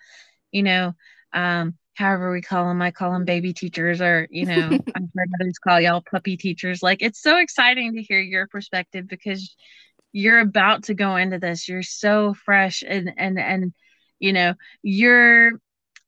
you 0.51 0.63
know 0.63 0.93
um 1.33 1.77
however 1.99 2.31
we 2.31 2.41
call 2.41 2.67
them. 2.67 2.81
I 2.81 2.91
call 2.91 3.11
them 3.11 3.25
baby 3.25 3.53
teachers, 3.53 4.01
or 4.01 4.27
you 4.31 4.45
know, 4.45 4.79
I've 4.95 5.09
heard 5.15 5.29
others 5.39 5.59
call 5.59 5.81
y'all 5.81 6.01
puppy 6.09 6.37
teachers. 6.37 6.81
Like 6.81 7.01
it's 7.01 7.21
so 7.21 7.37
exciting 7.37 7.93
to 7.93 8.01
hear 8.01 8.21
your 8.21 8.47
perspective 8.47 9.07
because 9.07 9.55
you're 10.13 10.39
about 10.39 10.85
to 10.85 10.93
go 10.93 11.17
into 11.17 11.37
this. 11.39 11.67
You're 11.67 11.83
so 11.83 12.33
fresh 12.33 12.83
and 12.87 13.11
and 13.17 13.37
and 13.37 13.73
you 14.17 14.33
know 14.33 14.55
your 14.81 15.51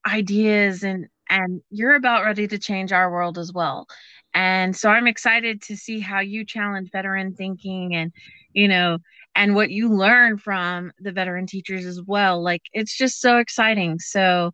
ideas 0.08 0.84
and 0.84 1.08
and 1.32 1.62
you're 1.72 1.96
about 1.96 2.26
ready 2.26 2.48
to 2.48 2.60
change 2.60 2.92
our 2.92 3.12
world 3.12 3.40
as 3.40 3.52
well. 3.54 3.88
And 4.34 4.76
so 4.76 4.90
I'm 4.90 5.08
excited 5.08 5.62
to 5.64 5.78
see 5.78 6.00
how 6.00 6.20
you 6.20 6.46
challenge 6.46 6.92
veteran 6.92 7.36
thinking 7.36 7.96
and 7.96 8.14
you 8.54 8.68
know 8.68 9.00
and 9.36 9.56
what 9.56 9.72
you 9.72 9.90
learn 9.90 10.38
from 10.38 10.92
the 11.00 11.12
veteran 11.12 11.48
teachers 11.48 11.86
as 11.86 12.02
well. 12.06 12.44
Like 12.44 12.62
it's 12.74 12.96
just 12.96 13.22
so 13.22 13.38
exciting. 13.38 14.00
So 14.00 14.52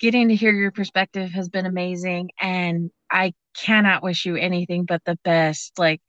getting 0.00 0.28
to 0.28 0.36
hear 0.36 0.52
your 0.52 0.72
perspective 0.72 1.30
has 1.32 1.48
been 1.48 1.66
amazing 1.66 2.30
and 2.40 2.90
I 3.10 3.34
cannot 3.56 4.02
wish 4.02 4.26
you 4.26 4.36
anything 4.36 4.84
but 4.84 5.02
the 5.04 5.18
best. 5.24 5.78
Like, 5.78 6.00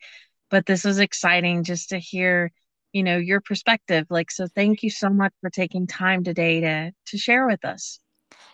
but 0.49 0.65
this 0.65 0.84
was 0.84 0.99
exciting 0.99 1.63
just 1.63 1.89
to 1.89 1.99
hear, 1.99 2.52
you 2.93 3.04
know, 3.04 3.17
your 3.17 3.41
perspective. 3.41 4.08
Like, 4.10 4.32
so 4.32 4.47
thank 4.56 4.84
you 4.84 4.89
so 4.89 5.10
much 5.10 5.34
for 5.41 5.49
taking 5.49 5.88
time 5.88 6.23
today 6.23 6.62
to 6.62 6.91
to 7.08 7.17
share 7.17 7.47
with 7.47 7.65
us. 7.65 7.99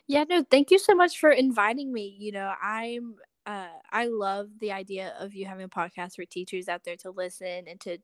Yeah, 0.10 0.26
no, 0.30 0.44
thank 0.50 0.72
you 0.72 0.80
so 0.80 0.96
much 0.96 1.20
for 1.20 1.30
inviting 1.32 1.94
me. 1.94 2.16
You 2.20 2.32
know, 2.32 2.54
I'm 2.62 3.16
uh 3.46 3.68
I 3.92 4.08
love 4.08 4.50
the 4.60 4.72
idea 4.72 5.14
of 5.20 5.36
you 5.36 5.46
having 5.46 5.66
a 5.66 5.70
podcast 5.70 6.16
for 6.16 6.26
teachers 6.26 6.68
out 6.68 6.84
there 6.84 6.98
to 6.98 7.12
listen 7.12 7.66
and 7.68 7.80
to 7.82 8.00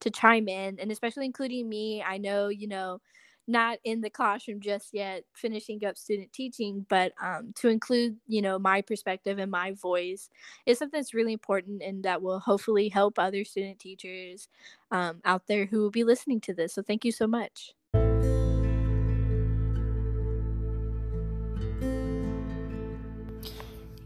to 0.00 0.10
chime 0.10 0.48
in 0.48 0.78
and 0.80 0.90
especially 0.92 1.26
including 1.26 1.68
me. 1.68 2.02
I 2.02 2.18
know, 2.18 2.48
you 2.48 2.66
know, 2.68 3.00
not 3.48 3.78
in 3.84 4.00
the 4.00 4.10
classroom 4.10 4.60
just 4.60 4.90
yet 4.94 5.24
finishing 5.34 5.84
up 5.84 5.96
student 5.98 6.32
teaching 6.32 6.86
but 6.88 7.12
um, 7.22 7.52
to 7.56 7.68
include 7.68 8.16
you 8.26 8.42
know 8.42 8.58
my 8.58 8.80
perspective 8.82 9.38
and 9.38 9.50
my 9.50 9.72
voice 9.72 10.30
is 10.66 10.78
something 10.78 10.98
that's 10.98 11.14
really 11.14 11.34
important 11.34 11.82
and 11.82 12.02
that 12.04 12.22
will 12.22 12.40
hopefully 12.40 12.88
help 12.88 13.18
other 13.18 13.44
student 13.44 13.78
teachers 13.78 14.48
um, 14.92 15.20
out 15.26 15.46
there 15.48 15.66
who 15.66 15.80
will 15.82 15.90
be 15.90 16.04
listening 16.04 16.40
to 16.40 16.54
this 16.54 16.74
so 16.74 16.82
thank 16.82 17.04
you 17.04 17.12
so 17.12 17.26
much 17.26 17.74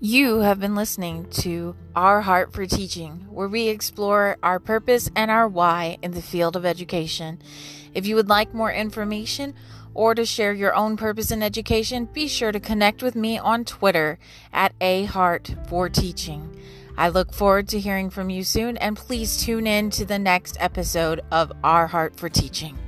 You 0.00 0.38
have 0.42 0.60
been 0.60 0.76
listening 0.76 1.28
to 1.42 1.74
Our 1.96 2.20
Heart 2.20 2.52
for 2.52 2.64
Teaching, 2.66 3.26
where 3.30 3.48
we 3.48 3.66
explore 3.66 4.36
our 4.44 4.60
purpose 4.60 5.10
and 5.16 5.28
our 5.28 5.48
why 5.48 5.98
in 6.02 6.12
the 6.12 6.22
field 6.22 6.54
of 6.54 6.64
education. 6.64 7.42
If 7.94 8.06
you 8.06 8.14
would 8.14 8.28
like 8.28 8.54
more 8.54 8.70
information 8.70 9.54
or 9.94 10.14
to 10.14 10.24
share 10.24 10.52
your 10.52 10.72
own 10.72 10.96
purpose 10.96 11.32
in 11.32 11.42
education, 11.42 12.04
be 12.04 12.28
sure 12.28 12.52
to 12.52 12.60
connect 12.60 13.02
with 13.02 13.16
me 13.16 13.38
on 13.38 13.64
Twitter 13.64 14.20
at 14.52 14.72
A 14.80 15.06
Heart 15.06 15.56
for 15.66 15.88
Teaching. 15.88 16.56
I 16.96 17.08
look 17.08 17.32
forward 17.32 17.66
to 17.70 17.80
hearing 17.80 18.08
from 18.08 18.30
you 18.30 18.44
soon, 18.44 18.76
and 18.76 18.96
please 18.96 19.42
tune 19.42 19.66
in 19.66 19.90
to 19.90 20.04
the 20.04 20.18
next 20.20 20.56
episode 20.60 21.22
of 21.32 21.50
Our 21.64 21.88
Heart 21.88 22.14
for 22.14 22.28
Teaching. 22.28 22.78